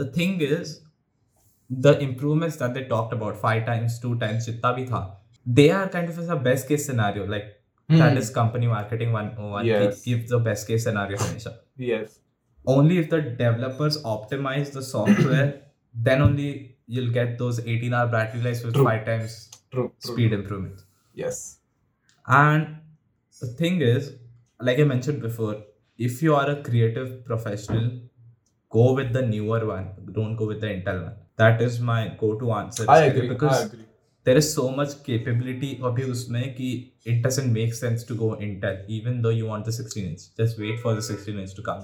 the 0.00 0.06
thing 0.18 0.40
is 0.40 0.80
the 1.68 1.98
improvements 2.00 2.56
that 2.56 2.74
they 2.74 2.84
talked 2.84 3.12
about 3.12 3.36
five 3.36 3.64
times 3.66 3.98
two 4.04 4.14
times 4.24 4.46
chitta 4.46 4.72
bhi 4.78 4.86
tha, 4.90 5.02
they 5.58 5.70
are 5.78 5.88
kind 5.88 6.08
of 6.14 6.18
as 6.24 6.30
a 6.36 6.38
best 6.48 6.68
case 6.68 6.86
scenario 6.86 7.26
like 7.34 7.46
mm. 7.90 7.98
that 7.98 8.12
hmm. 8.12 8.22
is 8.22 8.30
company 8.38 8.70
marketing 8.72 9.12
101 9.12 9.66
yes. 9.66 10.02
give 10.04 10.26
the 10.32 10.40
best 10.48 10.66
case 10.70 10.88
scenario 10.88 11.28
yes 11.90 12.18
only 12.76 12.98
if 13.02 13.10
the 13.14 13.20
developers 13.42 14.02
optimize 14.14 14.72
the 14.72 14.82
software 14.82 15.46
then 16.08 16.22
only 16.22 16.50
you'll 16.86 17.14
get 17.20 17.38
those 17.38 17.60
18 17.60 17.94
hour 17.94 18.08
battery 18.16 18.42
life 18.48 18.64
with 18.64 18.74
true. 18.74 18.84
five 18.84 19.04
times 19.06 19.38
true, 19.70 19.92
true. 20.02 20.12
speed 20.12 20.32
improvement 20.32 20.84
yes 21.14 21.40
and 22.26 22.76
the 23.40 23.48
thing 23.62 23.80
is 23.88 24.12
like 24.68 24.78
i 24.84 24.86
mentioned 24.92 25.20
before 25.22 25.56
if 26.10 26.22
you 26.22 26.34
are 26.40 26.48
a 26.50 26.56
creative 26.68 27.10
professional 27.30 27.90
go 28.71 28.85
with 28.99 29.09
the 29.17 29.21
newer 29.31 29.61
one 29.71 29.87
don't 30.19 30.35
go 30.43 30.45
with 30.51 30.61
the 30.65 30.69
intel 30.75 31.01
one 31.07 31.15
that 31.41 31.61
is 31.67 31.79
my 31.89 31.99
go-to 32.21 32.51
answer 32.59 32.85
I 32.93 33.07
agree 33.07 33.27
because 33.33 33.57
I 33.57 33.65
agree 33.65 33.81
there 34.27 34.39
is 34.41 34.47
so 34.55 34.63
much 34.75 34.91
capability 35.07 35.69
अभी 35.89 36.03
उसमें 36.11 36.43
कि 36.59 36.67
it 37.13 37.17
doesn't 37.25 37.51
make 37.55 37.73
sense 37.79 38.05
to 38.11 38.15
go 38.21 38.27
Intel 38.45 38.77
even 38.97 39.17
though 39.25 39.33
you 39.39 39.47
want 39.49 39.69
the 39.69 39.73
16 39.77 40.05
inch 40.11 40.21
just 40.41 40.61
wait 40.65 40.79
for 40.85 40.93
the 40.99 41.03
16 41.07 41.41
inch 41.45 41.55
to 41.59 41.65
come 41.69 41.81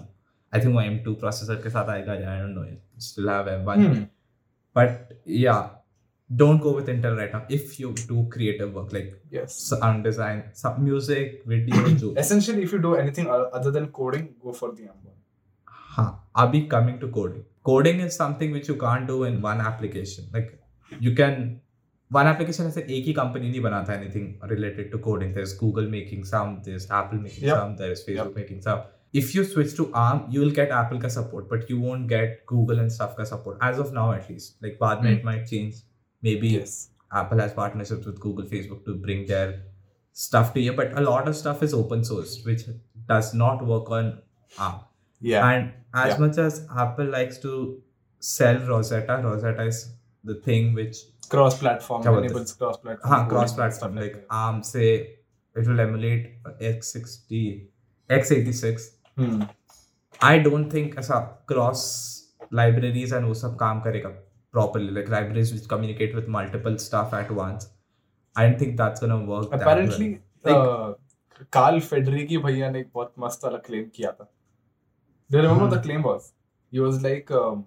I 0.58 0.62
think 0.66 0.76
वो 0.78 0.84
M2 0.92 1.16
processor 1.24 1.58
के 1.64 1.70
साथ 1.76 1.90
आएगा 1.96 2.14
I 2.36 2.38
don't 2.44 2.56
know 2.60 2.66
still 3.10 3.32
have 3.34 3.50
M1 3.56 3.84
Hmm. 3.88 4.00
but 4.76 5.14
yeah 5.42 5.68
don't 6.30 6.64
go 6.68 6.72
with 6.78 6.90
Intel 6.96 7.16
right 7.20 7.36
now 7.38 7.44
if 7.60 7.78
you 7.82 7.92
do 8.14 8.24
creative 8.38 8.74
work 8.80 8.92
like 9.00 9.12
yes 9.38 9.60
sound 9.70 10.04
design 10.10 10.42
some 10.64 10.82
music 10.88 11.38
video 11.54 11.86
जो 12.04 12.16
essentially 12.24 12.66
if 12.70 12.74
you 12.78 12.82
do 12.90 12.96
anything 13.04 13.30
o- 13.38 13.46
other 13.60 13.72
than 13.80 13.88
coding 14.02 14.28
go 14.48 14.54
for 14.62 14.72
the 14.80 14.84
M1 14.92 15.13
हाँ 15.95 16.31
अभी 16.37 16.61
coming 16.69 16.99
to 17.01 17.09
coding 17.09 17.43
coding 17.65 18.01
is 18.01 18.13
something 18.13 18.53
which 18.53 18.69
you 18.71 18.75
can't 18.77 19.07
do 19.09 19.25
in 19.27 19.37
one 19.43 19.61
application 19.67 20.31
like 20.35 20.51
you 20.93 21.15
can 21.17 21.37
one 22.11 22.27
application 22.27 22.65
ऐसे 22.65 22.81
एक 22.81 23.05
ही 23.07 23.13
company 23.13 23.49
नहीं 23.49 23.61
बनाता 23.61 23.95
anything 23.95 24.51
related 24.51 24.91
to 24.93 24.99
coding 24.99 25.35
there 25.35 25.43
is 25.43 25.57
Google 25.59 25.87
making 25.89 26.25
some 26.25 26.57
there 26.65 26.75
is 26.75 26.85
Apple 26.85 27.19
making 27.19 27.51
some 27.51 27.75
there 27.79 27.93
is 27.93 28.03
Facebook 28.07 28.37
making 28.37 28.61
some 28.61 28.81
if 29.15 29.31
you 29.37 29.45
switch 29.45 29.77
to 29.77 29.91
ARM 29.97 30.25
you 30.31 30.41
will 30.41 30.51
get 30.55 30.73
Apple 30.75 31.01
का 31.01 31.09
support 31.09 31.47
but 31.51 31.71
you 31.71 31.79
won't 31.81 32.07
get 32.09 32.43
Google 32.49 32.79
and 32.79 32.89
stuff 32.91 33.15
का 33.19 33.25
support 33.25 33.65
as 33.65 33.79
of 33.81 33.93
now 33.95 34.15
at least 34.15 34.65
like 34.65 34.79
बाद 34.81 35.05
में 35.05 35.11
it 35.13 35.25
might 35.25 35.47
change 35.47 35.83
maybe 36.41 36.55
Apple 36.55 37.41
has 37.41 37.55
partnership 37.55 38.07
with 38.07 38.19
Google 38.23 38.47
Facebook 38.47 38.83
to 38.87 38.95
bring 39.03 39.27
their 39.27 39.55
stuff 40.17 40.53
to 40.55 40.61
you 40.61 40.73
but 40.73 40.95
a 40.95 41.01
lot 41.03 41.29
of 41.29 41.37
stuff 41.37 41.65
is 41.65 41.75
open 41.75 42.03
source 42.03 42.37
which 42.47 42.69
does 43.11 43.31
not 43.35 43.63
work 43.65 43.91
on 43.93 44.13
ARM 44.59 44.83
yeah 45.24 45.46
And 45.52 45.72
as 46.02 46.12
Yeah. 46.12 46.20
much 46.24 46.38
as 46.44 46.58
Apple 46.86 47.08
likes 47.14 47.40
to 47.46 47.54
sell 48.24 48.60
Rosetta, 48.68 49.16
Rosetta 49.24 49.66
is 49.72 49.80
the 50.24 50.36
thing 50.48 50.70
which 50.80 51.00
cross 51.34 51.58
platform 51.64 52.02
क्या 52.04 52.12
बोलते 52.12 52.28
हैं? 52.28 52.34
enables 52.34 52.54
cross 52.62 52.78
platform 52.86 53.12
हाँ 53.14 53.20
cross 53.34 53.56
platform 53.60 53.98
like 54.04 54.16
ARM 54.42 54.62
say 54.70 54.88
it 55.56 55.68
will 55.72 55.82
emulate 55.86 56.26
x60, 56.70 57.42
x86. 58.10 58.88
hmm. 59.18 59.42
I 60.22 60.38
don't 60.48 60.70
think 60.76 60.98
ऐसा 61.00 61.20
cross 61.52 61.84
libraries 62.62 63.14
and 63.18 63.28
वो 63.28 63.34
सब 63.44 63.58
काम 63.60 63.80
करेगा 63.82 64.14
properly 64.58 64.94
like 65.00 65.10
libraries 65.16 65.54
which 65.56 65.68
communicate 65.74 66.16
with 66.20 66.28
multiple 66.38 66.78
stuff 66.88 67.14
at 67.22 67.32
once. 67.42 67.68
I 68.36 68.48
don't 68.48 68.60
think 68.64 68.78
that's 68.78 69.06
gonna 69.06 69.20
work. 69.34 69.50
that 69.52 69.62
apparently 69.62 70.10
well. 70.46 70.66
uh, 70.72 70.94
Karl 71.54 71.80
Federighi 71.80 72.38
भैया 72.46 72.70
ने 72.72 72.80
एक 72.80 72.90
बहुत 72.94 73.14
मस्त 73.20 73.44
वाला 73.44 73.58
क्लेम 73.66 73.84
किया 73.96 74.12
था 74.12 74.32
do 75.31 75.39
you 75.39 75.43
remember 75.43 75.65
mm-hmm. 75.65 75.75
the 75.75 75.81
claim 75.81 76.03
was? 76.03 76.33
He 76.71 76.81
was 76.81 77.03
like, 77.03 77.31
um, 77.31 77.67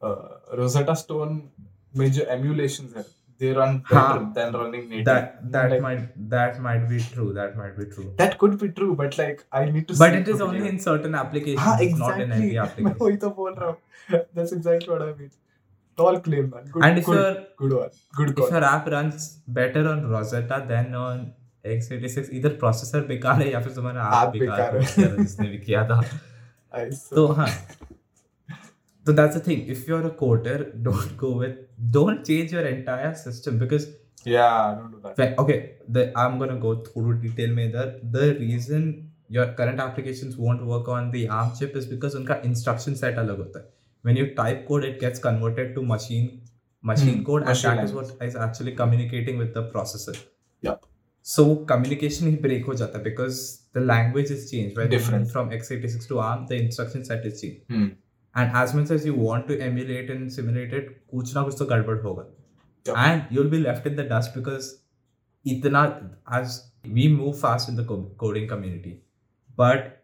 uh, 0.00 0.28
Rosetta 0.56 0.94
Stone 0.94 1.50
major 1.94 2.28
emulations 2.28 2.94
have 2.94 3.06
they 3.38 3.50
run 3.52 3.78
better 3.88 4.24
huh. 4.24 4.30
than 4.34 4.52
running 4.52 4.88
native. 4.88 5.04
That 5.04 5.52
that 5.52 5.70
like, 5.70 5.80
might 5.80 6.30
that 6.30 6.60
might 6.60 6.88
be 6.88 6.98
true. 7.00 7.32
That 7.32 7.56
might 7.56 7.76
be 7.78 7.84
true. 7.86 8.12
That 8.16 8.36
could 8.38 8.58
be 8.58 8.68
true, 8.70 8.94
but 8.96 9.16
like 9.16 9.44
I 9.52 9.66
need 9.66 9.86
to. 9.88 9.96
But 9.96 10.14
it 10.14 10.28
is 10.28 10.40
only 10.40 10.68
in 10.68 10.78
certain 10.78 11.14
applications, 11.14 11.60
ah, 11.64 11.76
exactly. 11.78 12.08
not 12.08 12.20
in 12.20 12.32
every 12.32 12.58
application. 12.64 13.76
That's 14.34 14.52
exactly 14.52 14.92
what 14.92 15.02
I 15.02 15.12
mean. 15.12 15.30
Tall 15.96 16.20
claim, 16.20 16.50
man. 16.50 16.64
Good, 16.72 16.84
and 16.84 16.98
if 16.98 17.06
good, 17.06 17.14
your 17.14 17.46
good 17.56 17.72
one, 17.78 17.90
good. 18.16 18.30
If 18.30 18.50
your 18.50 18.64
app 18.64 18.88
runs 18.88 19.40
better 19.46 19.88
on 19.88 20.08
Rosetta 20.10 20.64
than 20.68 20.94
on 20.94 21.32
x86, 21.76 22.30
either 22.38 22.50
processor 22.62 23.02
बेकार 23.08 23.40
है 23.42 23.50
या 23.52 23.60
फिर 23.66 23.72
तुम्हारा 23.74 24.10
app 24.20 24.32
बेकार 24.38 24.76
है। 24.76 24.82
है 24.98 25.16
जिसने 25.22 25.48
भी 25.48 25.58
किया 25.68 25.84
था 25.88 26.00
तो 27.14 27.26
हाँ 27.40 27.48
so 29.06 29.12
that's 29.18 29.34
the 29.36 29.40
thing 29.44 29.60
if 29.74 29.86
you're 29.88 30.06
a 30.06 30.14
coder 30.22 30.56
don't 30.86 31.12
go 31.20 31.28
with 31.42 31.54
don't 31.96 32.24
change 32.30 32.50
your 32.56 32.64
entire 32.70 33.12
system 33.20 33.58
because 33.62 33.86
yeah 34.32 34.74
don't 34.80 34.90
do 34.96 35.00
that 35.04 35.20
When- 35.22 35.38
okay 35.44 35.58
the, 35.96 36.02
i'm 36.22 36.38
gonna 36.42 36.58
go 36.64 36.72
through 36.88 37.14
detail 37.22 37.54
में 37.58 37.64
इधर 37.68 37.94
the 38.16 38.26
reason 38.40 38.84
your 39.36 39.46
current 39.60 39.80
applications 39.86 40.36
won't 40.44 40.66
work 40.72 40.90
on 40.96 41.10
the 41.16 41.22
arm 41.38 41.54
chip 41.60 41.78
is 41.82 41.88
because 41.94 42.18
उनका 42.20 42.40
instruction 42.50 42.98
set 43.04 43.18
अलग 43.24 43.38
होता 43.44 43.58
है 43.60 43.66
when 44.08 44.20
you 44.22 44.26
type 44.42 44.60
code 44.68 44.86
it 44.90 45.00
gets 45.06 45.24
converted 45.28 45.74
to 45.78 45.86
machine 45.94 46.28
machine 46.92 47.14
Hmm, 47.16 47.24
code 47.30 47.48
machine 47.48 47.70
and 47.70 47.80
that 47.80 47.88
is 47.88 47.94
language. 47.94 48.12
what 48.18 48.28
is 48.28 48.36
actually 48.48 48.74
communicating 48.82 49.40
with 49.44 49.54
the 49.58 49.64
processor 49.76 50.16
Yup. 50.62 50.87
So 51.28 51.44
communication 51.68 52.26
he 52.26 52.36
break 52.42 52.66
हो 52.66 52.74
जाता 52.74 52.98
है 52.98 53.04
because 53.04 53.40
the 53.74 53.80
language 53.82 54.30
is 54.32 54.46
change 54.46 54.78
different 54.90 55.26
from 55.28 55.52
X 55.52 55.72
eighty 55.72 55.88
six 55.88 56.08
to 56.08 56.18
ARM 56.18 56.46
the 56.46 56.52
instruction 56.52 57.02
set 57.02 57.26
is 57.26 57.34
change 57.34 57.82
and 58.34 58.56
as 58.62 58.74
much 58.76 58.90
as 58.92 59.06
you 59.06 59.14
want 59.14 59.46
to 59.48 59.54
emulate 59.66 60.10
and 60.10 60.28
simulated 60.30 60.94
कुछ 61.10 61.34
ना 61.34 61.42
कुछ 61.42 61.54
तो 61.58 61.64
गड़बड़ 61.64 61.98
होगा। 61.98 62.24
And 63.08 63.22
you 63.32 63.42
will 63.42 63.50
be 63.50 63.58
left 63.58 63.86
in 63.86 63.96
the 63.96 64.08
dust 64.12 64.38
because 64.38 64.70
इतना 65.44 65.84
as 66.38 66.58
we 66.86 67.08
move 67.08 67.32
fast 67.32 67.70
in 67.70 67.76
the 67.76 67.86
coding 68.18 68.48
community 68.48 68.98
but 69.58 69.94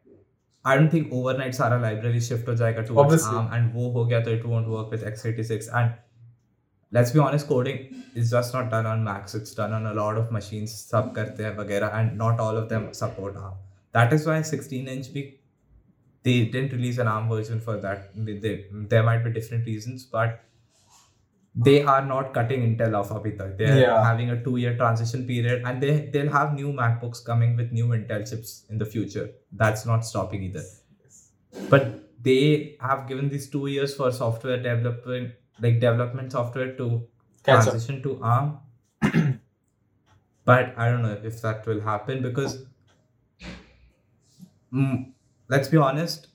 I 0.67 0.79
don't 0.79 0.93
think 0.93 1.13
overnight 1.39 1.55
सारा 1.55 1.79
library 1.79 2.21
shift 2.21 2.49
हो 2.49 2.55
जाएगा 2.55 2.83
टू 2.83 2.95
वो 2.95 3.91
हो 3.91 4.07
गया 4.07 4.21
तो 4.21 4.31
it 4.31 4.45
won't 4.47 4.69
work 4.69 4.91
with 4.93 5.09
X 5.09 5.27
eighty 5.27 5.43
let's 6.97 7.13
be 7.17 7.21
honest 7.27 7.49
coding 7.49 7.79
is 8.15 8.31
just 8.31 8.55
not 8.55 8.71
done 8.71 8.87
on 8.87 9.03
macs. 9.03 9.35
It's 9.35 9.55
done 9.55 9.73
on 9.73 9.87
a 9.87 9.95
lot 9.95 10.17
of 10.17 10.31
machines 10.31 10.75
sub 10.91 11.15
karte 11.17 11.47
vagera 11.61 11.93
and 11.99 12.19
not 12.25 12.41
all 12.47 12.57
of 12.63 12.69
them 12.73 12.93
support 13.03 13.37
arm 13.37 13.55
that 13.93 14.13
is 14.13 14.27
why 14.27 14.41
16 14.43 14.89
inch 14.95 15.13
big 15.17 15.33
they 16.23 16.37
didn't 16.53 16.73
release 16.73 16.99
an 16.99 17.07
arm 17.07 17.29
version 17.29 17.61
for 17.61 17.77
that. 17.77 18.11
They, 18.17 18.65
there 18.73 19.03
might 19.03 19.23
be 19.25 19.31
different 19.31 19.67
reasons 19.67 20.05
but 20.05 20.43
they 21.55 21.83
are 21.83 22.05
not 22.05 22.33
cutting 22.37 22.63
intel 22.69 22.97
off 23.01 23.11
abhi 23.17 23.33
they're 23.59 23.81
yeah. 23.81 24.05
having 24.05 24.31
a 24.31 24.39
two 24.47 24.57
year 24.63 24.77
transition 24.77 25.27
period 25.27 25.63
and 25.67 25.83
they 25.83 25.93
they'll 26.15 26.33
have 26.39 26.55
new 26.55 26.73
macbooks 26.81 27.25
coming 27.29 27.57
with 27.59 27.71
new 27.81 27.89
intel 27.99 28.29
chips 28.29 28.65
in 28.71 28.79
the 28.79 28.89
future. 28.95 29.29
That's 29.53 29.87
not 29.87 30.05
stopping 30.05 30.43
either. 30.49 30.65
But 31.71 31.87
they 32.29 32.77
have 32.81 33.07
given 33.07 33.29
these 33.29 33.49
two 33.51 33.67
years 33.67 33.95
for 33.95 34.11
software 34.11 34.57
development 34.57 35.35
like 35.62 35.80
development 35.80 36.32
software 36.32 36.74
to 36.78 36.90
Catch 37.44 37.58
up. 37.60 37.64
transition 37.70 38.02
to 38.04 38.20
ARM. 38.22 38.58
but 40.46 40.74
I 40.78 40.90
don't 40.90 41.02
know 41.04 41.18
if 41.24 41.42
that 41.42 41.66
will 41.66 41.82
happen 41.82 42.22
because, 42.22 42.58
mm, 44.74 45.12
let's 45.48 45.68
be 45.68 45.78
honest, 45.78 46.28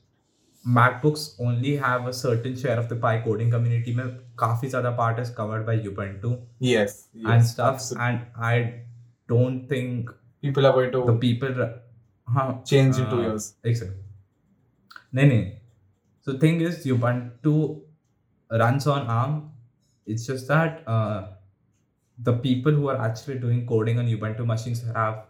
MacBooks 0.66 1.35
only 1.40 1.77
have 1.77 2.07
a 2.07 2.12
certain 2.12 2.57
share 2.57 2.79
of 2.79 2.88
the 2.88 2.97
pie 2.97 3.20
coding 3.25 3.51
community. 3.51 3.94
में 3.94 4.05
काफी 4.38 4.68
ज़्यादा 4.68 4.97
part 5.01 5.18
is 5.25 5.31
covered 5.31 5.66
by 5.66 5.75
Ubuntu 5.88 6.31
Yes. 6.59 7.09
yes 7.12 7.27
and 7.33 7.47
stuff, 7.47 7.75
absolutely. 7.75 8.07
and 8.07 8.20
I 8.37 8.83
don't 9.29 9.68
think 9.68 10.11
People 10.42 10.66
are 10.66 10.73
going 10.73 10.90
to 10.92 11.05
the 11.11 11.14
people. 11.25 11.55
हाँ, 12.37 12.47
change 12.66 12.99
in 12.99 13.11
two 13.11 13.18
uh, 13.18 13.27
years. 13.27 13.55
Exactly. 13.64 14.01
नहीं 15.14 15.29
नहीं. 15.31 15.53
So 16.27 16.38
thing 16.38 16.61
is, 16.70 16.85
Ubuntu 16.87 17.55
runs 18.52 18.88
on 18.88 19.08
ARM. 19.08 19.52
It's 20.08 20.26
just 20.26 20.48
that 20.48 20.84
uh, 20.88 21.28
the 22.18 22.34
people 22.34 22.72
who 22.72 22.90
are 22.90 22.98
actually 23.08 23.40
doing 23.40 23.66
coding 23.68 24.00
on 24.00 24.06
Ubuntu 24.08 24.46
machines 24.46 24.84
have 24.96 25.26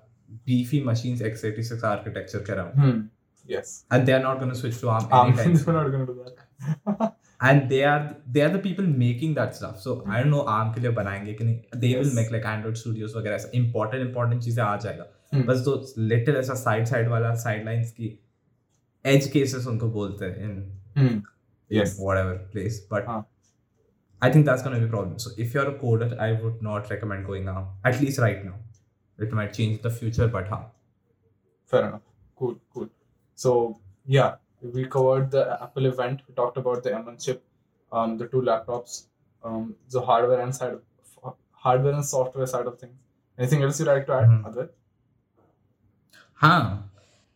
beefy 0.46 0.80
machines 0.82 1.22
x86 1.22 1.84
architecture 1.84 2.44
around, 2.50 2.74
Hmm. 2.74 3.00
Yes. 3.46 3.86
and 3.92 4.06
they 4.06 4.14
are 4.14 4.22
not 4.24 4.40
going 4.40 4.52
to 4.52 4.56
switch 4.58 4.80
to 4.80 4.90
ARM 4.90 5.08
Um, 5.12 5.30
anytime. 5.40 5.56
they're 5.56 5.74
not 5.74 5.90
going 5.92 6.06
to 6.08 6.14
do 6.14 6.26
that. 6.26 7.14
and 7.42 7.70
they 7.70 7.84
are 7.84 8.16
they 8.32 8.42
are 8.42 8.50
the 8.50 8.60
people 8.60 8.86
making 8.86 9.34
that 9.36 9.56
stuff. 9.56 9.80
So 9.80 9.96
hmm. 10.02 10.12
I 10.12 10.20
don't 10.22 10.32
know 10.36 10.44
ARM 10.56 10.74
के 10.74 10.82
लिए 10.82 10.92
बनाएँगे 11.02 11.34
कि 11.34 11.44
नहीं. 11.44 11.80
They 11.84 11.92
will 12.00 12.14
make 12.20 12.32
like 12.38 12.46
Android 12.54 12.78
studios 12.84 13.16
वगैरह 13.16 13.36
ऐसा 13.36 13.52
important 13.62 14.08
important 14.08 14.44
चीज़ें 14.44 14.64
आ 14.64 14.76
जाएगा. 14.86 15.08
Hmm. 15.34 15.46
बस 15.48 15.64
तो 15.66 15.76
लिटिल 16.14 16.36
ऐसा 16.36 16.54
साइड 16.64 16.86
साइड 16.88 17.10
वाला 17.10 17.34
साइडलाइंस 17.46 17.92
की 18.00 18.18
एज 19.06 19.28
केसेस 19.34 19.68
उनको 19.68 19.90
बोलते 20.00 20.26
हैं 20.26 20.54
Hmm. 20.98 21.20
Yes. 21.70 21.98
whatever 22.00 22.38
place 22.54 22.80
but 22.80 23.06
हाँ. 23.06 23.26
I 24.22 24.30
think 24.30 24.46
that's 24.46 24.62
going 24.64 24.74
to 24.76 24.80
be 24.82 24.86
a 24.86 24.90
problem. 24.90 25.18
So 25.18 25.30
if 25.38 25.54
you're 25.54 25.70
a 25.70 25.74
coder, 25.80 26.20
I 26.20 26.34
would 26.42 26.62
not 26.62 26.90
recommend 26.90 27.26
going 27.26 27.46
now. 27.46 27.70
At 27.86 28.02
least 28.02 28.20
right 28.20 28.44
now. 28.44 28.56
It 29.18 29.32
might 29.32 29.54
change 29.54 29.78
in 29.78 29.82
the 29.82 29.90
future, 29.90 30.28
but 30.28 30.48
huh. 30.50 30.64
Fair 31.66 31.88
enough. 31.88 32.02
Cool, 32.36 32.58
cool. 32.74 32.90
So 33.36 33.80
yeah, 34.06 34.36
we 34.62 34.86
covered 34.88 35.32
the 35.32 35.62
Apple 35.64 35.86
event. 35.86 36.22
We 36.28 36.34
talked 36.34 36.58
about 36.58 36.84
the 36.84 36.90
M1 36.90 37.24
chip, 37.26 37.42
um, 37.94 38.18
the 38.18 38.28
two 38.28 38.42
laptops, 38.42 39.06
um, 39.44 39.74
the 39.90 40.02
hardware 40.02 40.42
and 40.42 40.54
side, 40.54 40.74
of, 40.74 41.34
hardware 41.52 41.94
and 41.94 42.04
software 42.06 42.46
side 42.46 42.66
of 42.66 42.78
things. 42.78 42.98
Anything 43.38 43.64
else 43.64 43.80
you'd 43.80 43.88
like 43.88 44.06
to 44.08 44.14
add, 44.14 44.28
Mhm. 44.28 44.44
Advait? 44.52 44.70
Huh. 46.34 46.78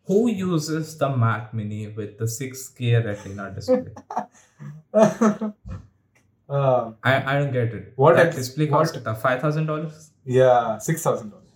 Who 0.06 0.30
uses 0.30 0.98
the 0.98 1.10
Mac 1.16 1.54
Mini 1.54 1.88
with 1.88 2.18
the 2.18 2.26
6K 2.26 3.06
Retina 3.06 3.52
display? 3.52 3.86
um, 6.50 6.96
I, 7.04 7.24
I 7.36 7.40
don't 7.40 7.54
get 7.54 7.74
it. 7.74 7.94
What 7.96 8.16
that 8.18 8.28
ex- 8.28 8.36
display 8.36 8.68
cost 8.68 8.98
five 9.16 9.42
thousand 9.42 9.66
dollars? 9.68 10.12
yeah, 10.26 10.78
six 10.78 11.02
thousand 11.02 11.30
dollars. 11.30 11.48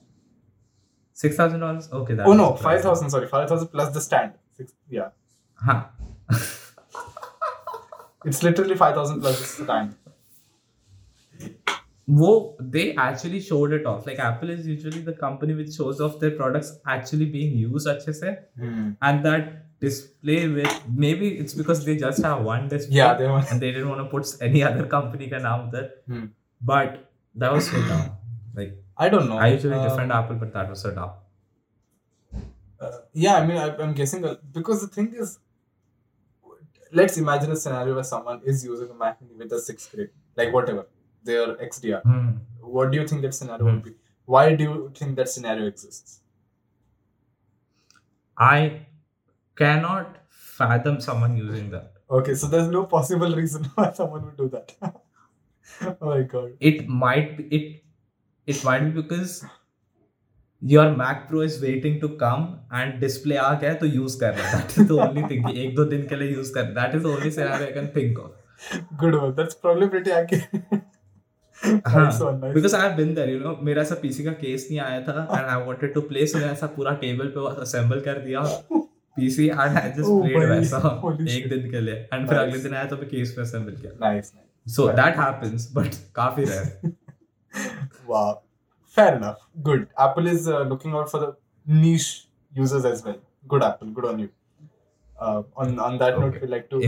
Six 1.14 1.36
thousand 1.36 1.60
dollars? 1.60 1.90
Okay, 1.92 2.14
that 2.14 2.26
Oh 2.26 2.34
no, 2.34 2.56
five 2.56 2.82
Sorry, 3.10 3.28
five 3.28 3.50
thousand 3.50 3.68
plus 3.68 3.94
the 3.94 4.02
stand. 4.02 4.34
Six, 4.56 4.74
yeah, 4.90 5.10
Huh. 5.56 5.84
it's 8.26 8.44
literally 8.44 8.76
five 8.76 8.96
thousand 8.96 9.22
plus 9.22 9.40
the 9.58 9.64
stand 9.66 9.96
Whoa, 12.21 12.57
they 12.61 12.95
actually 12.97 13.41
showed 13.41 13.73
it 13.73 13.85
off. 13.87 14.07
Like 14.07 14.19
Apple 14.19 14.51
is 14.51 14.67
usually 14.67 15.01
the 15.09 15.13
company 15.13 15.55
which 15.55 15.73
shows 15.75 16.01
off 16.01 16.19
their 16.23 16.33
products 16.39 16.73
actually 16.95 17.27
being 17.35 17.53
used 17.59 17.87
अच्छे 17.93 18.13
से 18.21 18.33
Hmm. 18.63 18.89
and 19.11 19.25
that 19.29 19.53
display 19.85 20.41
with 20.57 20.75
maybe 21.05 21.29
it's 21.45 21.55
because 21.61 21.85
they 21.87 21.97
just 22.03 22.23
have 22.29 22.43
one 22.49 22.67
display 22.73 22.97
Yeah, 22.99 23.15
they 23.21 23.29
were. 23.35 23.41
and 23.51 23.61
they 23.67 23.71
didn't 23.77 23.89
want 23.93 24.03
to 24.05 24.09
put 24.17 24.33
any 24.49 24.63
other 24.71 24.85
company 24.97 25.29
ka 25.35 25.41
naam 25.47 25.65
there 25.77 25.89
Hmm. 26.13 26.27
but 26.73 26.99
that 27.45 27.53
was 27.59 27.71
so 27.73 27.81
dumb 27.89 28.05
like 28.61 28.77
I 29.07 29.09
don't 29.17 29.29
know. 29.33 29.39
I 29.47 29.49
usually 29.55 29.79
Um, 29.81 29.89
defend 29.89 30.13
Apple 30.19 30.41
but 30.45 30.53
that 30.59 30.69
was 30.75 30.85
so 30.89 30.95
dumb 31.01 31.19
Uh, 32.87 32.89
yeah, 33.23 33.35
I 33.41 33.47
mean, 33.49 33.59
I, 33.65 33.67
I'm 33.83 33.93
guessing 33.99 34.25
uh, 34.29 34.31
because 34.55 34.81
the 34.85 34.87
thing 34.95 35.05
is, 35.25 35.35
let's 37.01 37.17
imagine 37.17 37.53
a 37.57 37.59
scenario 37.65 37.95
where 37.99 38.07
someone 38.09 38.41
is 38.53 38.65
using 38.69 38.91
a 38.91 38.97
Mac 39.03 39.21
Mini 39.21 39.37
with 39.43 39.53
a 39.53 39.61
sixth 39.67 39.93
grade, 39.93 40.11
like 40.41 40.53
whatever, 40.57 40.83
their 41.25 41.55
XDR. 41.57 42.03
Hmm. 42.03 42.29
What 42.61 42.91
do 42.91 42.99
you 42.99 43.07
think 43.07 43.23
that 43.23 43.35
scenario 43.35 43.65
would 43.65 43.83
be? 43.83 43.95
Why 44.25 44.55
do 44.55 44.65
you 44.65 44.93
think 44.95 45.17
that 45.17 45.29
scenario 45.29 45.67
exists? 45.67 46.21
I 48.39 48.87
cannot 49.57 50.17
fathom 50.31 51.01
someone 51.01 51.37
using 51.37 51.71
that 51.71 51.93
Okay, 52.11 52.35
so 52.35 52.47
there's 52.47 52.69
no 52.69 52.85
possible 52.85 53.35
reason 53.35 53.65
why 53.75 53.93
someone 53.93 54.25
would 54.27 54.37
do 54.37 54.49
that. 54.51 54.75
oh 55.83 56.07
my 56.07 56.23
god. 56.23 56.53
it 56.61 56.87
might 56.89 57.37
be 57.37 57.45
it 57.57 57.83
it 58.47 58.65
might 58.65 58.81
be 58.81 58.91
because 59.01 59.45
your 60.61 60.91
Mac 60.97 61.29
Pro 61.29 61.41
is 61.41 61.61
waiting 61.63 62.01
to 62.03 62.11
come 62.23 62.45
and 62.81 63.01
display 63.05 63.39
आ 63.39 63.53
गया 63.61 63.71
है 63.71 63.79
तो 63.79 63.87
use 63.95 64.17
कर 64.21 64.35
रहा 64.35 64.49
है 64.51 64.61
that 64.61 64.77
is 64.83 64.89
the 64.91 64.99
only 65.07 65.23
thing 65.31 65.45
कि 65.47 65.65
एक 65.65 65.75
दो 65.77 65.85
दिन 65.95 66.07
के 66.09 66.17
लिए 66.23 66.37
use 66.37 66.51
कर 66.57 66.75
that 66.81 66.97
is 66.99 67.03
the 67.07 67.13
only 67.17 67.31
scenario 67.39 67.69
I 67.69 67.73
can 67.79 67.89
think 67.99 68.19
of 68.25 68.39
Good 69.05 69.15
one. 69.21 69.35
That's 69.39 69.57
probably 69.63 69.89
pretty 69.89 70.13
accurate. 70.13 70.83
because 71.68 72.76
I 72.76 72.82
have 72.82 72.96
been 72.98 73.14
there 73.16 73.30
you 73.30 73.40
know 73.40 73.58
मेरा 73.64 73.82
ऐसा 73.82 73.96
पीसी 74.02 74.24
का 74.24 74.32
केस 74.42 74.68
नहीं 74.70 74.80
आया 74.80 75.02
था 75.02 75.28
and 75.32 75.46
I 75.46 75.66
wanted 75.66 75.94
to 75.94 76.02
play 76.10 76.26
so 76.28 76.40
ऐसा 76.48 76.68
पूरा 76.76 76.94
table 77.02 77.28
पे 77.38 77.62
assemble 77.62 78.00
कर 78.08 78.20
दिया। 78.26 78.42
PC 79.18 79.48
and 79.48 79.78
I 79.78 79.90
just 79.92 80.10
played 80.24 80.50
वैसा 80.50 80.78
एक 81.30 81.50
दिन 81.50 81.70
के 81.72 81.82
लिए। 81.82 81.96
एंड 82.14 82.28
फिर 82.30 82.38
अगले 82.38 82.60
दिन 82.60 82.74
आया 82.74 82.86
तो 82.86 82.96
मैं 82.98 83.10
केस 83.10 83.34
पे 83.36 83.42
असेंबल 83.42 83.72
किया। 83.74 83.92
Nice 84.02 84.32
so 84.66 84.88
that 85.02 85.18
happens 85.20 85.72
but 85.76 85.96
काफ़ी 86.16 86.44
rare 86.46 86.92
wow 88.10 88.34
fair 88.98 89.20
enough. 89.20 89.40
Good 89.60 89.82
Apple 90.02 90.28
is 90.28 90.50
looking 90.70 90.96
out 90.96 91.08
for 91.10 91.22
the 91.22 91.36
niche 91.66 92.10
users 92.54 92.86
as 92.86 93.04
well 93.06 93.16
good 93.48 93.64
Apple 93.64 93.94
good 93.94 94.06
on 94.06 94.20
you 94.20 94.28
on 95.58 95.78
on 95.80 95.98
that 95.98 96.20
note 96.20 96.42
we 96.42 96.48
like 96.48 96.68
to 96.72 96.82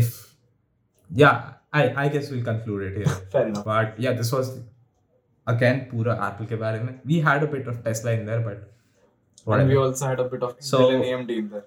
we 1.10 1.18
like 1.18 1.59
I 1.73 1.83
I 2.05 2.09
guess 2.15 2.31
we'll 2.31 2.45
conclude 2.49 2.83
it 2.89 2.97
here 3.03 3.15
Fair 3.35 3.47
enough. 3.49 3.65
But 3.65 3.99
yeah, 4.07 4.13
this 4.23 4.33
was 4.37 4.51
again 5.55 5.81
पूरा 5.93 6.17
Apple 6.29 6.47
के 6.53 6.57
बारे 6.65 6.83
में. 6.85 6.93
We 7.13 7.21
had 7.29 7.43
a 7.43 7.51
bit 7.55 7.67
of 7.75 7.83
Tesla 7.89 8.13
in 8.21 8.25
there, 8.27 8.41
but 8.41 8.63
And 9.47 9.47
we 9.47 9.53
whatever. 9.53 9.79
also 9.87 10.07
had 10.13 10.21
a 10.21 10.29
bit 10.35 10.43
of 10.51 10.57
So- 10.71 10.83
Intel 10.85 10.95
and 10.97 11.05
AMD 11.29 11.39
in 11.45 11.49
there. 11.55 11.65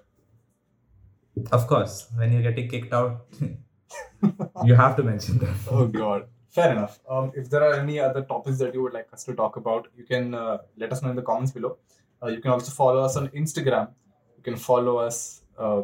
Of 1.52 1.66
course, 1.72 1.98
when 2.16 2.32
you're 2.32 2.42
getting 2.42 2.68
kicked 2.68 2.92
out, 2.92 3.20
you 4.64 4.74
have 4.74 4.96
to 4.96 5.04
mention 5.08 5.38
that. 5.38 5.68
Oh 5.70 5.86
God. 5.86 6.26
Fair 6.56 6.72
enough. 6.72 6.98
Um, 7.08 7.30
if 7.36 7.48
there 7.50 7.62
are 7.64 7.74
any 7.74 8.00
other 8.00 8.22
topics 8.22 8.58
that 8.58 8.74
you 8.74 8.82
would 8.82 8.94
like 8.94 9.12
us 9.12 9.22
to 9.24 9.34
talk 9.40 9.56
about, 9.60 9.86
you 9.96 10.04
can 10.04 10.34
uh, 10.34 10.58
let 10.76 10.92
us 10.92 11.02
know 11.02 11.10
in 11.10 11.16
the 11.16 11.22
comments 11.22 11.52
below. 11.52 11.76
Uh, 12.22 12.28
you 12.28 12.40
can 12.40 12.50
also 12.50 12.72
follow 12.72 13.02
us 13.08 13.16
on 13.16 13.28
Instagram. 13.28 13.90
You 14.38 14.42
can 14.42 14.56
follow 14.56 14.96
us. 14.96 15.42
Uh, 15.56 15.82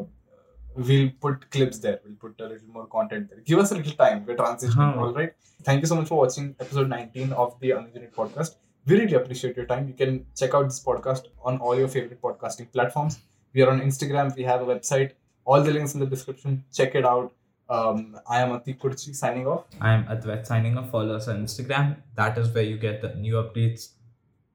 we'll 0.88 1.10
put 1.24 1.50
clips 1.50 1.78
there. 1.84 2.00
We'll 2.04 2.16
put 2.24 2.40
a 2.40 2.48
little 2.52 2.68
more 2.76 2.86
content 2.86 3.28
there. 3.30 3.40
Give 3.40 3.58
us 3.58 3.70
a 3.72 3.76
little 3.76 3.92
time. 3.92 4.24
We're 4.26 4.36
transitioning. 4.36 4.94
Huh. 4.94 5.00
All 5.04 5.12
right. 5.20 5.32
Thank 5.62 5.80
you 5.82 5.86
so 5.92 5.96
much 5.96 6.08
for 6.08 6.18
watching 6.18 6.54
episode 6.58 6.88
19 6.88 7.32
of 7.32 7.58
the 7.60 7.70
Unengineered 7.70 8.12
podcast. 8.14 8.56
We 8.86 8.98
really 8.98 9.14
appreciate 9.14 9.56
your 9.56 9.66
time. 9.66 9.88
You 9.88 9.94
can 9.94 10.26
check 10.36 10.54
out 10.54 10.64
this 10.64 10.82
podcast 10.82 11.24
on 11.44 11.58
all 11.58 11.76
your 11.78 11.88
favorite 11.88 12.20
podcasting 12.22 12.72
platforms. 12.72 13.18
We 13.52 13.62
are 13.62 13.70
on 13.70 13.80
Instagram. 13.80 14.34
We 14.36 14.44
have 14.44 14.62
a 14.62 14.66
website. 14.74 15.12
All 15.44 15.62
the 15.62 15.72
links 15.72 15.94
in 15.94 16.00
the 16.00 16.06
description. 16.06 16.64
Check 16.72 16.94
it 16.94 17.04
out. 17.04 17.32
Um, 17.68 18.18
I 18.28 18.40
am 18.40 18.50
Atik 18.58 18.78
Kurchi 18.78 19.14
signing 19.14 19.46
off. 19.46 19.64
I 19.80 19.92
am 19.92 20.04
Advait 20.06 20.46
signing 20.46 20.76
off. 20.78 20.90
Follow 20.90 21.14
us 21.16 21.28
on 21.28 21.44
Instagram. 21.44 21.96
That 22.16 22.36
is 22.38 22.48
where 22.54 22.64
you 22.64 22.78
get 22.78 23.00
the 23.02 23.14
new 23.14 23.34
updates 23.34 23.90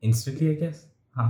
instantly, 0.02 0.52
I 0.52 0.54
guess. 0.56 0.86
Huh. 1.16 1.30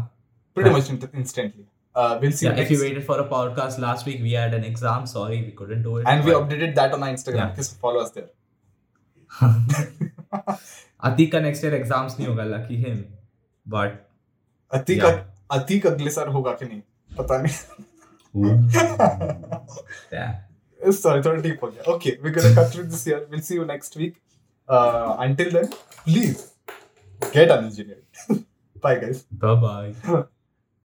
pretty 0.55 0.69
Right. 0.69 0.89
much 0.89 1.09
instantly. 1.13 1.65
Uh, 1.94 2.18
we'll 2.22 2.32
see 2.32 2.46
Yeah, 2.46 2.56
you 2.56 2.62
if 2.62 2.70
you 2.70 2.76
next. 2.76 2.88
waited 2.88 3.04
for 3.06 3.18
a 3.20 3.24
podcast 3.30 3.78
last 3.84 4.06
week, 4.06 4.20
we 4.26 4.32
had 4.40 4.52
an 4.58 4.64
exam. 4.64 5.06
Sorry, 5.12 5.38
we 5.46 5.52
couldn't 5.60 5.82
do 5.82 5.96
it. 5.98 6.06
and 6.06 6.24
we 6.24 6.32
but- 6.32 6.42
updated 6.42 6.74
that 6.76 6.92
on 6.98 7.02
our 7.02 7.08
Instagram. 7.16 7.40
Yeah. 7.48 7.54
Please 7.56 7.72
follow 7.86 8.00
us 8.06 8.12
there. 8.18 8.28
Atik 11.08 11.30
का 11.32 11.40
next 11.48 11.62
year 11.66 11.74
exams 11.80 12.14
नहीं 12.18 12.26
होगा, 12.28 12.44
lucky 12.52 12.76
him. 12.86 13.00
But 13.76 13.98
Atiq 14.78 15.02
Yeah. 15.02 15.18
Atiq 15.58 15.86
अगले 15.86 16.10
साल 16.10 16.28
होगा 16.38 16.52
कि 16.62 16.66
नहीं 16.66 16.82
पता 17.18 17.40
नहीं 17.42 17.54
yeah. 20.12 20.30
sorry 20.98 21.22
थोड़ा 21.26 21.42
deep 21.46 21.62
हो 21.62 21.68
गया 21.70 21.92
okay 21.94 22.12
we're 22.22 22.34
gonna 22.38 22.54
conclude 22.58 22.90
this 22.96 23.04
here 23.10 23.20
we'll 23.30 23.44
see 23.50 23.58
you 23.60 23.64
next 23.70 23.96
week 24.02 24.20
uh, 24.68 25.16
until 25.28 25.50
then 25.58 25.68
please 26.04 26.44
get 27.38 27.54
unengineered 27.58 28.44
bye 28.86 28.98
guys 29.06 29.24
Bye 29.46 29.56
bye. 29.66 30.24